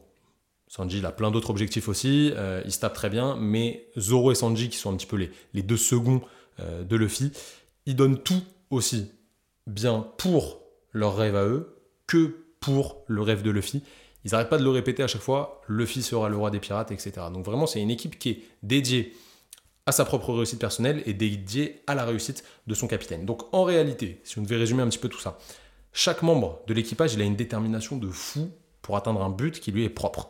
Sanji, 0.70 1.00
il 1.00 1.06
a 1.06 1.12
plein 1.12 1.32
d'autres 1.32 1.50
objectifs 1.50 1.90
aussi, 1.90 2.32
euh, 2.36 2.62
il 2.64 2.72
se 2.72 2.80
tape 2.80 2.94
très 2.94 3.10
bien, 3.10 3.36
mais 3.36 3.88
Zoro 3.98 4.32
et 4.32 4.36
Sanji, 4.36 4.70
qui 4.70 4.78
sont 4.78 4.94
un 4.94 4.96
petit 4.96 5.06
peu 5.06 5.18
les, 5.18 5.32
les 5.54 5.64
deux 5.64 5.78
seconds 5.78 6.22
euh, 6.62 6.84
de 6.84 6.96
Luffy, 6.96 7.34
ils 7.86 7.96
donnent 7.98 8.20
tout 8.20 8.42
aussi 8.70 9.12
bien 9.68 10.08
pour 10.18 10.62
leur 10.92 11.16
rêve 11.16 11.36
à 11.36 11.46
eux 11.46 11.82
que 12.08 12.46
pour 12.60 13.04
le 13.08 13.22
rêve 13.22 13.42
de 13.42 13.52
Luffy. 13.52 13.84
Ils 14.26 14.32
n'arrêtent 14.32 14.50
pas 14.50 14.58
de 14.58 14.64
le 14.64 14.70
répéter 14.70 15.04
à 15.04 15.08
chaque 15.08 15.22
fois, 15.22 15.62
Luffy 15.68 16.02
sera 16.02 16.30
le 16.30 16.38
roi 16.38 16.50
des 16.50 16.60
pirates, 16.60 16.92
etc. 16.92 17.12
Donc 17.34 17.46
vraiment, 17.46 17.68
c'est 17.68 17.82
une 17.82 17.92
équipe 17.92 18.18
qui 18.18 18.30
est 18.30 18.44
dédiée 18.62 19.14
à 19.86 19.92
sa 19.92 20.06
propre 20.06 20.34
réussite 20.34 20.60
personnelle 20.60 21.04
et 21.06 21.14
dédiée 21.14 21.82
à 21.88 21.96
la 21.96 22.06
réussite 22.06 22.44
de 22.68 22.74
son 22.74 22.88
capitaine. 22.88 23.26
Donc 23.26 23.54
en 23.54 23.64
réalité, 23.64 24.22
si 24.24 24.40
on 24.40 24.42
devait 24.42 24.56
résumer 24.56 24.82
un 24.82 24.88
petit 24.88 25.00
peu 25.00 25.10
tout 25.10 25.20
ça, 25.20 25.38
chaque 25.92 26.22
membre 26.22 26.62
de 26.68 26.74
l'équipage, 26.74 27.14
il 27.14 27.22
a 27.22 27.26
une 27.26 27.36
détermination 27.36 27.98
de 27.98 28.08
fou 28.08 28.50
pour 28.82 28.96
atteindre 28.98 29.22
un 29.22 29.30
but 29.30 29.60
qui 29.60 29.72
lui 29.72 29.84
est 29.84 29.90
propre. 29.90 30.30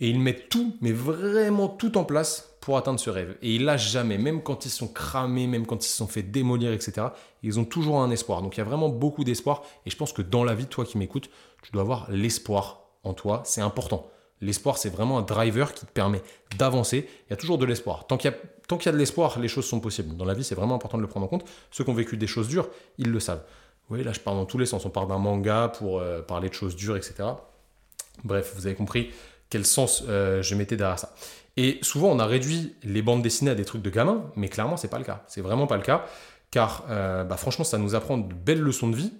Et 0.00 0.10
ils 0.10 0.20
mettent 0.20 0.48
tout, 0.50 0.76
mais 0.80 0.92
vraiment 0.92 1.68
tout 1.68 1.96
en 1.96 2.04
place 2.04 2.56
pour 2.60 2.76
atteindre 2.76 3.00
ce 3.00 3.08
rêve. 3.10 3.36
Et 3.42 3.54
ils 3.54 3.64
lâchent 3.64 3.90
jamais, 3.90 4.18
même 4.18 4.42
quand 4.42 4.66
ils 4.66 4.70
sont 4.70 4.88
cramés, 4.88 5.46
même 5.46 5.66
quand 5.66 5.84
ils 5.84 5.88
se 5.88 5.96
sont 5.96 6.06
fait 6.06 6.22
démolir, 6.22 6.72
etc. 6.72 7.08
Ils 7.42 7.58
ont 7.58 7.64
toujours 7.64 8.00
un 8.00 8.10
espoir. 8.10 8.42
Donc 8.42 8.56
il 8.56 8.58
y 8.58 8.60
a 8.60 8.64
vraiment 8.64 8.88
beaucoup 8.88 9.24
d'espoir. 9.24 9.62
Et 9.86 9.90
je 9.90 9.96
pense 9.96 10.12
que 10.12 10.22
dans 10.22 10.44
la 10.44 10.54
vie, 10.54 10.66
toi 10.66 10.84
qui 10.84 10.98
m'écoutes, 10.98 11.30
tu 11.62 11.72
dois 11.72 11.82
avoir 11.82 12.10
l'espoir 12.10 12.82
en 13.04 13.14
toi. 13.14 13.42
C'est 13.44 13.60
important. 13.60 14.10
L'espoir, 14.42 14.76
c'est 14.76 14.90
vraiment 14.90 15.16
un 15.18 15.22
driver 15.22 15.72
qui 15.72 15.86
te 15.86 15.90
permet 15.90 16.22
d'avancer. 16.58 17.08
Il 17.26 17.30
y 17.30 17.32
a 17.32 17.36
toujours 17.36 17.56
de 17.56 17.64
l'espoir. 17.64 18.06
Tant 18.06 18.18
qu'il 18.18 18.30
y, 18.30 18.84
y, 18.84 18.88
a 18.88 18.92
de 18.92 18.96
l'espoir, 18.98 19.38
les 19.38 19.48
choses 19.48 19.66
sont 19.66 19.80
possibles. 19.80 20.14
Dans 20.14 20.26
la 20.26 20.34
vie, 20.34 20.44
c'est 20.44 20.54
vraiment 20.54 20.74
important 20.74 20.98
de 20.98 21.02
le 21.02 21.08
prendre 21.08 21.24
en 21.24 21.28
compte. 21.28 21.48
Ceux 21.70 21.84
qui 21.84 21.90
ont 21.90 21.94
vécu 21.94 22.18
des 22.18 22.26
choses 22.26 22.48
dures, 22.48 22.68
ils 22.98 23.10
le 23.10 23.20
savent. 23.20 23.42
Voyez, 23.88 24.04
là, 24.04 24.12
je 24.12 24.20
parle 24.20 24.36
dans 24.36 24.44
tous 24.44 24.58
les 24.58 24.66
sens. 24.66 24.84
On 24.84 24.90
parle 24.90 25.08
d'un 25.08 25.18
manga 25.18 25.68
pour 25.68 26.00
euh, 26.00 26.20
parler 26.20 26.48
de 26.48 26.54
choses 26.54 26.76
dures, 26.76 26.96
etc. 26.96 27.14
Bref, 28.24 28.52
vous 28.56 28.66
avez 28.66 28.74
compris 28.74 29.10
quel 29.50 29.64
sens 29.64 30.04
euh, 30.08 30.42
je 30.42 30.54
mettais 30.54 30.76
derrière 30.76 30.98
ça. 30.98 31.14
Et 31.56 31.78
souvent, 31.82 32.08
on 32.08 32.18
a 32.18 32.26
réduit 32.26 32.74
les 32.82 33.02
bandes 33.02 33.22
dessinées 33.22 33.50
à 33.50 33.54
des 33.54 33.64
trucs 33.64 33.82
de 33.82 33.90
gamins, 33.90 34.30
mais 34.36 34.48
clairement, 34.48 34.76
c'est 34.76 34.88
pas 34.88 34.98
le 34.98 35.04
cas. 35.04 35.24
C'est 35.26 35.40
vraiment 35.40 35.66
pas 35.66 35.76
le 35.76 35.82
cas, 35.82 36.04
car 36.50 36.84
euh, 36.90 37.24
bah, 37.24 37.36
franchement, 37.36 37.64
ça 37.64 37.78
nous 37.78 37.94
apprend 37.94 38.18
de 38.18 38.34
belles 38.34 38.60
leçons 38.60 38.88
de 38.88 38.96
vie. 38.96 39.12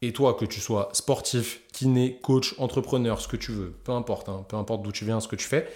Et 0.00 0.12
toi, 0.12 0.34
que 0.34 0.44
tu 0.44 0.60
sois 0.60 0.88
sportif, 0.92 1.60
kiné, 1.72 2.18
coach, 2.22 2.54
entrepreneur, 2.58 3.20
ce 3.20 3.28
que 3.28 3.36
tu 3.36 3.52
veux, 3.52 3.70
peu 3.70 3.92
importe, 3.92 4.28
hein, 4.28 4.44
peu 4.48 4.56
importe 4.56 4.82
d'où 4.82 4.90
tu 4.90 5.04
viens, 5.04 5.20
ce 5.20 5.28
que 5.28 5.36
tu 5.36 5.46
fais, 5.46 5.68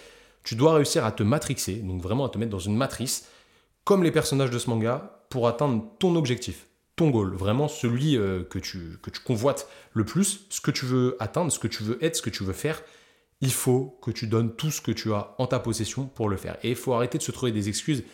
tu 0.43 0.57
dois 0.57 0.75
réussir 0.75 1.05
à 1.05 1.13
te 1.13 1.23
matrixer, 1.23 1.77
donc 1.77 2.03
vraiment 2.03 2.25
à 2.25 2.29
te 2.29 2.39
mettre 2.39 2.51
dans 2.51 2.59
une 2.59 2.77
matrice, 2.77 3.29
comme 3.85 4.03
les 4.03 4.11
personnages 4.11 4.51
de 4.51 4.59
ce 4.59 4.69
manga, 4.69 5.25
pour 5.31 5.47
atteindre 5.47 5.85
ton 6.01 6.17
objectif, 6.17 6.67
ton 6.97 7.11
goal, 7.11 7.35
vraiment 7.35 7.69
celui 7.69 8.17
euh, 8.17 8.43
que, 8.43 8.59
tu, 8.59 8.99
que 9.01 9.11
tu 9.11 9.21
convoites 9.21 9.69
le 9.93 10.05
plus, 10.05 10.47
ce 10.51 10.61
que 10.61 10.73
tu 10.73 10.87
veux 10.87 11.17
atteindre, 11.21 11.53
ce 11.53 11.61
que 11.61 11.69
tu 11.69 11.85
veux 11.85 12.03
être, 12.05 12.17
ce 12.17 12.23
que 12.23 12.31
tu 12.31 12.43
veux 12.43 12.53
faire, 12.53 12.83
il 13.41 13.53
faut 13.53 13.99
que 14.03 14.11
tu 14.11 14.27
donnes 14.27 14.55
tout 14.55 14.71
ce 14.71 14.81
que 14.81 14.93
tu 14.93 15.13
as 15.13 15.35
en 15.39 15.47
ta 15.47 15.59
possession 15.59 16.07
pour 16.07 16.29
le 16.29 16.37
faire. 16.37 16.57
Et 16.63 16.71
il 16.71 16.77
faut 16.77 16.95
arrêter 16.95 17.19
de 17.19 17.23
se 17.23 17.33
trouver 17.33 17.53
des 17.53 17.69
excuses. 17.69 18.05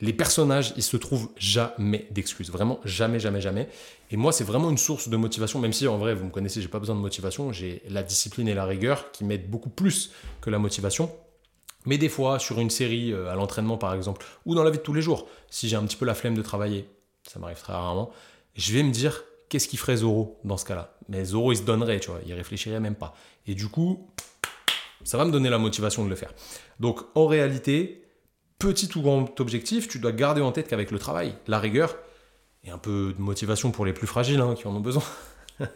Les 0.00 0.12
personnages, 0.12 0.72
ils 0.76 0.82
se 0.82 0.96
trouvent 0.96 1.28
jamais 1.36 2.08
d'excuses. 2.10 2.50
Vraiment, 2.50 2.80
jamais, 2.84 3.20
jamais, 3.20 3.40
jamais. 3.40 3.68
Et 4.10 4.16
moi, 4.16 4.32
c'est 4.32 4.44
vraiment 4.44 4.70
une 4.70 4.78
source 4.78 5.08
de 5.08 5.16
motivation, 5.16 5.60
même 5.60 5.72
si 5.72 5.86
en 5.86 5.98
vrai, 5.98 6.14
vous 6.14 6.24
me 6.24 6.30
connaissez, 6.30 6.62
j'ai 6.62 6.68
pas 6.68 6.78
besoin 6.78 6.96
de 6.96 7.00
motivation. 7.00 7.52
J'ai 7.52 7.82
la 7.88 8.02
discipline 8.02 8.48
et 8.48 8.54
la 8.54 8.64
rigueur 8.64 9.12
qui 9.12 9.24
m'aident 9.24 9.48
beaucoup 9.48 9.68
plus 9.68 10.10
que 10.40 10.50
la 10.50 10.58
motivation. 10.58 11.10
Mais 11.86 11.98
des 11.98 12.08
fois, 12.08 12.38
sur 12.38 12.60
une 12.60 12.70
série, 12.70 13.12
euh, 13.12 13.30
à 13.30 13.34
l'entraînement 13.34 13.78
par 13.78 13.94
exemple, 13.94 14.26
ou 14.44 14.54
dans 14.54 14.64
la 14.64 14.70
vie 14.70 14.78
de 14.78 14.82
tous 14.82 14.92
les 14.92 15.02
jours, 15.02 15.28
si 15.48 15.68
j'ai 15.68 15.76
un 15.76 15.84
petit 15.84 15.96
peu 15.96 16.04
la 16.04 16.14
flemme 16.14 16.34
de 16.34 16.42
travailler, 16.42 16.86
ça 17.26 17.38
m'arrive 17.38 17.58
très 17.58 17.72
rarement, 17.72 18.10
je 18.54 18.72
vais 18.72 18.82
me 18.82 18.90
dire, 18.90 19.24
qu'est-ce 19.48 19.68
qu'il 19.68 19.78
ferait 19.78 19.96
Zoro 19.96 20.38
dans 20.44 20.56
ce 20.56 20.64
cas-là? 20.66 20.94
Mais 21.08 21.24
Zoro, 21.24 21.52
il 21.52 21.56
se 21.56 21.62
donnerait, 21.62 22.00
tu 22.00 22.10
vois, 22.10 22.20
il 22.26 22.34
réfléchirait 22.34 22.80
même 22.80 22.96
pas. 22.96 23.14
Et 23.46 23.54
du 23.54 23.68
coup, 23.68 24.06
ça 25.04 25.18
va 25.18 25.24
me 25.24 25.30
donner 25.30 25.50
la 25.50 25.58
motivation 25.58 26.04
de 26.04 26.10
le 26.10 26.16
faire. 26.16 26.32
Donc 26.78 27.00
en 27.14 27.26
réalité, 27.26 28.04
petit 28.58 28.88
ou 28.96 29.02
grand 29.02 29.40
objectif, 29.40 29.88
tu 29.88 29.98
dois 29.98 30.12
garder 30.12 30.40
en 30.40 30.52
tête 30.52 30.68
qu'avec 30.68 30.90
le 30.90 30.98
travail, 30.98 31.34
la 31.46 31.58
rigueur 31.58 31.96
et 32.64 32.70
un 32.70 32.78
peu 32.78 33.14
de 33.16 33.22
motivation 33.22 33.70
pour 33.70 33.86
les 33.86 33.92
plus 33.92 34.06
fragiles 34.06 34.40
hein, 34.40 34.54
qui 34.56 34.66
en 34.66 34.74
ont 34.74 34.80
besoin. 34.80 35.02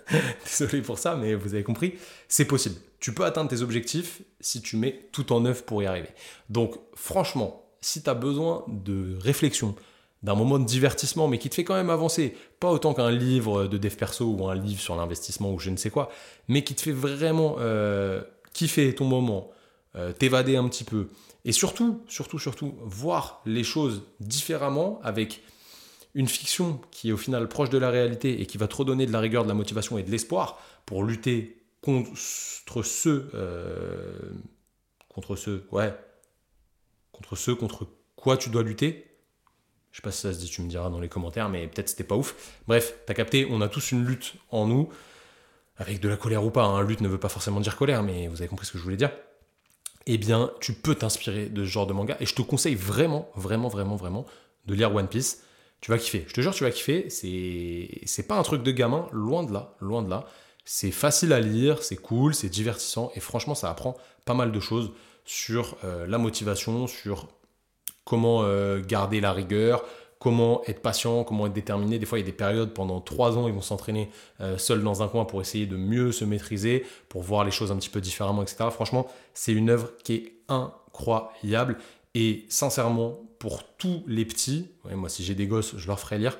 Désolé 0.45 0.83
pour 0.83 0.99
ça, 0.99 1.17
mais 1.17 1.35
vous 1.35 1.55
avez 1.55 1.65
compris, 1.65 1.95
c'est 2.29 2.47
possible. 2.47 2.77
Tu 3.01 3.13
peux 3.13 3.25
atteindre 3.25 3.51
tes 3.51 3.63
objectifs 3.63 4.23
si 4.41 4.63
tu 4.63 4.77
mets 4.77 5.09
tout 5.13 5.33
en 5.33 5.45
œuvre 5.45 5.63
pour 5.65 5.83
y 5.83 5.87
arriver. 5.87 6.09
Donc 6.49 6.77
franchement, 6.95 7.67
si 7.81 8.03
tu 8.03 8.09
as 8.09 8.15
besoin 8.15 8.65
de 8.69 9.19
réflexion, 9.21 9.75
d'un 10.23 10.35
moment 10.35 10.59
de 10.59 10.65
divertissement, 10.65 11.29
mais 11.29 11.37
qui 11.37 11.51
te 11.51 11.55
fait 11.55 11.65
quand 11.65 11.75
même 11.75 11.91
avancer, 11.91 12.35
pas 12.59 12.71
autant 12.71 12.95
qu'un 12.95 13.11
livre 13.11 13.67
de 13.67 13.77
dev 13.77 13.95
perso 13.95 14.25
ou 14.25 14.49
un 14.49 14.55
livre 14.55 14.81
sur 14.81 14.97
l'investissement 14.97 15.53
ou 15.53 15.59
je 15.59 15.69
ne 15.69 15.77
sais 15.77 15.91
quoi, 15.91 16.11
mais 16.49 16.65
qui 16.65 16.75
te 16.75 16.81
fait 16.81 16.93
vraiment 16.93 17.57
euh, 17.59 18.23
kiffer 18.55 18.95
ton 18.95 19.05
moment, 19.05 19.51
euh, 19.97 20.12
t'évader 20.12 20.57
un 20.57 20.67
petit 20.69 20.85
peu, 20.85 21.09
et 21.45 21.53
surtout, 21.53 22.03
surtout, 22.09 22.38
surtout, 22.38 22.75
voir 22.83 23.43
les 23.45 23.64
choses 23.64 24.03
différemment 24.21 24.99
avec 25.03 25.43
une 26.14 26.29
fiction 26.29 26.81
qui 26.90 27.11
est 27.11 27.12
au 27.12 27.17
final 27.17 27.49
proche 27.49 27.71
de 27.71 27.79
la 27.79 27.90
réalité 27.90 28.40
et 28.40 28.47
qui 28.47 28.57
va 28.57 28.69
te 28.69 28.77
redonner 28.77 29.05
de 29.05 29.12
la 29.12 29.21
rigueur, 29.21 29.43
de 29.43 29.49
la 29.49 29.55
motivation 29.55 29.99
et 29.99 30.03
de 30.03 30.11
l'espoir 30.11 30.59
pour 30.87 31.05
lutter 31.05 31.61
contre 31.83 32.83
ceux, 32.83 33.31
euh, 33.35 34.17
contre 35.09 35.37
ceux, 35.37 35.67
ouais, 35.71 35.95
contre 37.12 37.37
ceux 37.37 37.55
contre 37.55 37.87
quoi 38.17 38.37
tu 38.37 38.49
dois 38.49 38.62
lutter. 38.62 39.11
Je 39.90 39.99
sais 39.99 40.03
pas 40.03 40.12
si 40.12 40.23
ça 40.23 40.33
se 40.33 40.38
dit, 40.38 40.47
tu 40.47 40.62
me 40.62 40.69
diras 40.69 40.88
dans 40.88 40.99
les 40.99 41.09
commentaires, 41.09 41.49
mais 41.49 41.69
peut-être 41.69 41.88
c'était 41.88 42.05
pas 42.05 42.17
ouf. 42.17 42.59
Bref, 42.67 42.95
t'as 43.07 43.14
capté, 43.14 43.47
on 43.51 43.61
a 43.61 43.69
tous 43.69 43.93
une 43.93 44.05
lutte 44.05 44.35
en 44.51 44.67
nous 44.67 44.88
avec 45.77 46.01
de 46.01 46.09
la 46.09 46.17
colère 46.17 46.45
ou 46.45 46.51
pas, 46.51 46.65
hein. 46.65 46.83
lutte 46.83 47.01
ne 47.01 47.09
veut 47.09 47.19
pas 47.19 47.29
forcément 47.29 47.61
dire 47.61 47.77
colère, 47.77 48.03
mais 48.03 48.29
vous 48.29 48.41
avez 48.41 48.49
compris 48.49 48.67
ce 48.67 48.73
que 48.73 48.79
je 48.79 48.85
voulais 48.85 48.97
dire, 48.97 49.11
eh 50.07 50.19
bien, 50.19 50.51
tu 50.61 50.75
peux 50.75 50.95
t'inspirer 50.95 51.47
de 51.47 51.65
ce 51.65 51.69
genre 51.69 51.87
de 51.87 51.93
manga. 51.93 52.17
Et 52.21 52.27
je 52.27 52.35
te 52.35 52.43
conseille 52.43 52.75
vraiment, 52.75 53.29
vraiment, 53.35 53.69
vraiment, 53.69 53.97
vraiment 53.97 54.27
de 54.67 54.75
lire 54.75 54.95
One 54.95 55.09
Piece. 55.09 55.43
Tu 55.81 55.91
vas 55.91 55.99
kiffer. 55.99 56.25
Je 56.29 56.35
te 56.35 56.41
jure, 56.41 56.55
tu 56.55 56.65
vas 56.65 56.71
kiffer. 56.71 57.09
C'est, 57.11 58.27
pas 58.27 58.37
un 58.37 58.43
truc 58.43 58.63
de 58.63 58.71
gamin, 58.71 59.09
loin 59.13 59.43
de 59.43 59.53
là, 59.53 59.75
loin 59.81 60.03
de 60.03 60.11
là. 60.11 60.27
C'est 60.65 60.91
facile 60.91 61.33
à 61.33 61.41
lire, 61.41 61.83
c'est 61.83 61.97
cool, 61.97 62.35
c'est 62.35 62.49
divertissant. 62.49 63.11
Et 63.15 63.21
franchement, 63.21 63.55
ça 63.55 63.71
apprend 63.71 63.97
pas 64.25 64.35
mal 64.35 64.53
de 64.53 64.61
choses 64.61 64.93
sur 65.25 65.77
euh, 65.85 66.07
la 66.07 66.19
motivation, 66.19 66.87
sur 66.87 67.29
comment 68.05 68.43
euh, 68.45 68.81
garder 68.81 69.21
la 69.21 69.33
rigueur, 69.33 69.85
comment 70.25 70.63
être 70.65 70.81
patient, 70.81 71.23
comment 71.23 71.49
être 71.49 71.53
déterminé. 71.53 71.99
Des 71.99 72.07
fois, 72.07 72.19
il 72.19 72.23
y 72.23 72.25
a 72.25 72.27
des 72.27 72.33
périodes, 72.33 72.73
pendant 72.73 73.03
trois 73.03 73.37
ans, 73.37 73.47
ils 73.47 73.53
vont 73.53 73.61
s'entraîner 73.61 74.09
euh, 74.41 74.57
seuls 74.57 74.83
dans 74.83 75.03
un 75.03 75.09
coin 75.09 75.27
pour 75.27 75.43
essayer 75.43 75.67
de 75.67 75.77
mieux 75.77 76.13
se 76.13 76.25
maîtriser, 76.25 76.87
pour 77.11 77.21
voir 77.21 77.45
les 77.45 77.51
choses 77.51 77.71
un 77.71 77.77
petit 77.77 77.91
peu 77.91 78.01
différemment, 78.01 78.41
etc. 78.41 78.71
Franchement, 78.71 79.07
c'est 79.35 79.53
une 79.53 79.69
œuvre 79.69 79.91
qui 80.03 80.15
est 80.15 80.33
incroyable. 80.49 81.77
Et 82.15 82.47
sincèrement, 82.49 83.19
pour 83.39 83.65
tous 83.77 84.03
les 84.07 84.25
petits, 84.25 84.71
moi 84.95 85.11
si 85.11 85.23
j'ai 85.25 85.35
des 85.35 85.47
gosses, 85.47 85.77
je 85.77 85.87
leur 85.87 86.01
ferai 86.01 86.17
lire, 86.17 86.39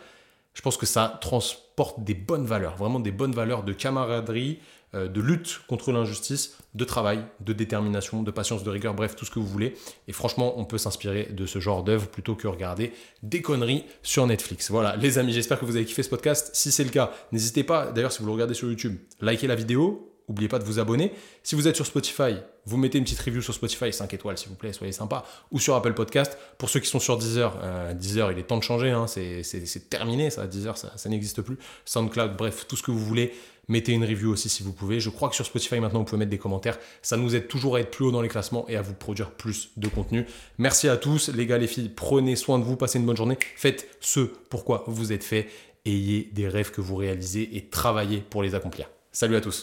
je 0.55 0.63
pense 0.63 0.79
que 0.79 0.87
ça 0.87 1.19
transporte 1.21 2.03
des 2.03 2.15
bonnes 2.15 2.47
valeurs, 2.47 2.77
vraiment 2.77 3.01
des 3.01 3.13
bonnes 3.13 3.35
valeurs 3.35 3.65
de 3.65 3.75
camaraderie, 3.75 4.61
de 4.95 5.21
lutte 5.21 5.61
contre 5.67 5.93
l'injustice, 5.93 6.57
de 6.75 6.85
travail, 6.85 7.25
de 7.41 7.53
détermination, 7.53 8.23
de 8.23 8.31
patience, 8.31 8.65
de 8.65 8.71
rigueur, 8.71 8.95
bref, 8.95 9.17
tout 9.17 9.25
ce 9.25 9.31
que 9.31 9.39
vous 9.39 9.47
voulez. 9.47 9.75
Et 10.09 10.13
franchement, 10.13 10.55
on 10.59 10.65
peut 10.65 10.79
s'inspirer 10.79 11.27
de 11.33 11.47
ce 11.47 11.59
genre 11.59 11.85
d'œuvre 11.85 12.09
plutôt 12.09 12.35
que 12.35 12.49
regarder 12.49 12.93
des 13.23 13.43
conneries 13.43 13.85
sur 14.03 14.27
Netflix. 14.27 14.71
Voilà, 14.71 14.97
les 14.97 15.19
amis, 15.19 15.33
j'espère 15.33 15.61
que 15.61 15.65
vous 15.65 15.77
avez 15.77 15.85
kiffé 15.85 16.03
ce 16.03 16.11
podcast. 16.11 16.51
Si 16.55 16.73
c'est 16.73 16.85
le 16.85 16.91
cas, 16.91 17.13
n'hésitez 17.33 17.65
pas, 17.65 17.93
d'ailleurs, 17.93 18.13
si 18.13 18.21
vous 18.21 18.27
le 18.27 18.33
regardez 18.33 18.55
sur 18.55 18.69
YouTube, 18.69 18.97
likez 19.21 19.47
la 19.47 19.55
vidéo, 19.55 20.11
N'oubliez 20.29 20.49
pas 20.49 20.59
de 20.59 20.65
vous 20.65 20.79
abonner. 20.79 21.13
Si 21.43 21.55
vous 21.55 21.69
êtes 21.69 21.77
sur 21.77 21.85
Spotify, 21.85 22.37
vous 22.65 22.79
mettez 22.79 22.97
une 22.97 23.05
petite 23.05 23.21
review 23.21 23.43
sur 23.43 23.53
Spotify, 23.53 23.93
5 23.93 24.15
étoiles 24.15 24.39
s'il 24.39 24.49
vous 24.49 24.55
plaît, 24.55 24.73
soyez 24.73 24.93
sympa. 24.93 25.25
Ou 25.51 25.61
sur 25.61 25.75
Apple 25.75 25.93
Podcast. 25.93 26.39
Pour 26.57 26.71
ceux 26.71 26.81
qui 26.81 26.89
sont 26.89 26.99
sur 26.99 27.19
Deezer, 27.19 27.59
euh, 27.63 27.93
Deezer, 27.93 28.33
il 28.33 28.39
est 28.39 28.45
temps 28.45 28.57
de 28.57 28.63
changer, 28.63 28.91
hein, 28.91 29.07
c'est 29.07 29.91
terminé 29.91 30.31
ça, 30.31 30.47
Deezer, 30.47 30.79
ça 30.79 31.09
n'existe 31.11 31.43
plus. 31.43 31.59
SoundCloud, 31.85 32.39
bref, 32.39 32.67
tout 32.67 32.77
ce 32.77 32.83
que 32.83 32.91
vous 32.91 33.05
voulez. 33.05 33.35
Mettez 33.69 33.93
une 33.93 34.05
review 34.05 34.33
aussi 34.33 34.49
si 34.49 34.63
vous 34.63 34.73
pouvez. 34.73 35.01
Je 35.01 35.11
crois 35.11 35.29
que 35.29 35.35
sur 35.35 35.47
Spotify 35.47 35.81
maintenant 35.81 36.01
vous 36.01 36.05
pouvez 36.05 36.19
mettre 36.19 36.31
des 36.31 36.39
commentaires. 36.39 36.79
Ça 37.03 37.17
nous 37.17 37.35
aide 37.35 37.49
toujours 37.49 37.77
à 37.77 37.81
être 37.81 37.91
plus 37.91 38.05
haut 38.05 38.13
dans 38.13 38.23
les 38.23 38.29
classements 38.29 38.67
et 38.69 38.77
à 38.77 38.83
vous 38.83 38.95
produire 38.95 39.31
plus 39.31 39.71
de 39.77 39.89
contenu. 39.89 40.27
Merci 40.59 40.89
à 40.89 40.97
tous, 40.97 41.29
les 41.29 41.47
gars, 41.47 41.59
les 41.59 41.67
filles. 41.67 41.91
Prenez 41.95 42.37
soin 42.37 42.59
de 42.59 42.65
vous, 42.65 42.77
passez 42.77 42.99
une 42.99 43.07
bonne 43.07 43.17
journée. 43.17 43.39
Faites 43.57 43.89
ce 44.01 44.21
pourquoi 44.21 44.85
vous 44.87 45.13
êtes 45.13 45.25
fait. 45.25 45.49
Ayez 45.87 46.31
des 46.33 46.49
rêves 46.49 46.71
que 46.71 46.81
vous 46.81 46.97
réalisez 46.97 47.57
et 47.57 47.67
travaillez 47.67 48.19
pour 48.19 48.43
les 48.43 48.55
accomplir. 48.55 48.89
Salut 49.13 49.37
à 49.37 49.41
tous. 49.41 49.63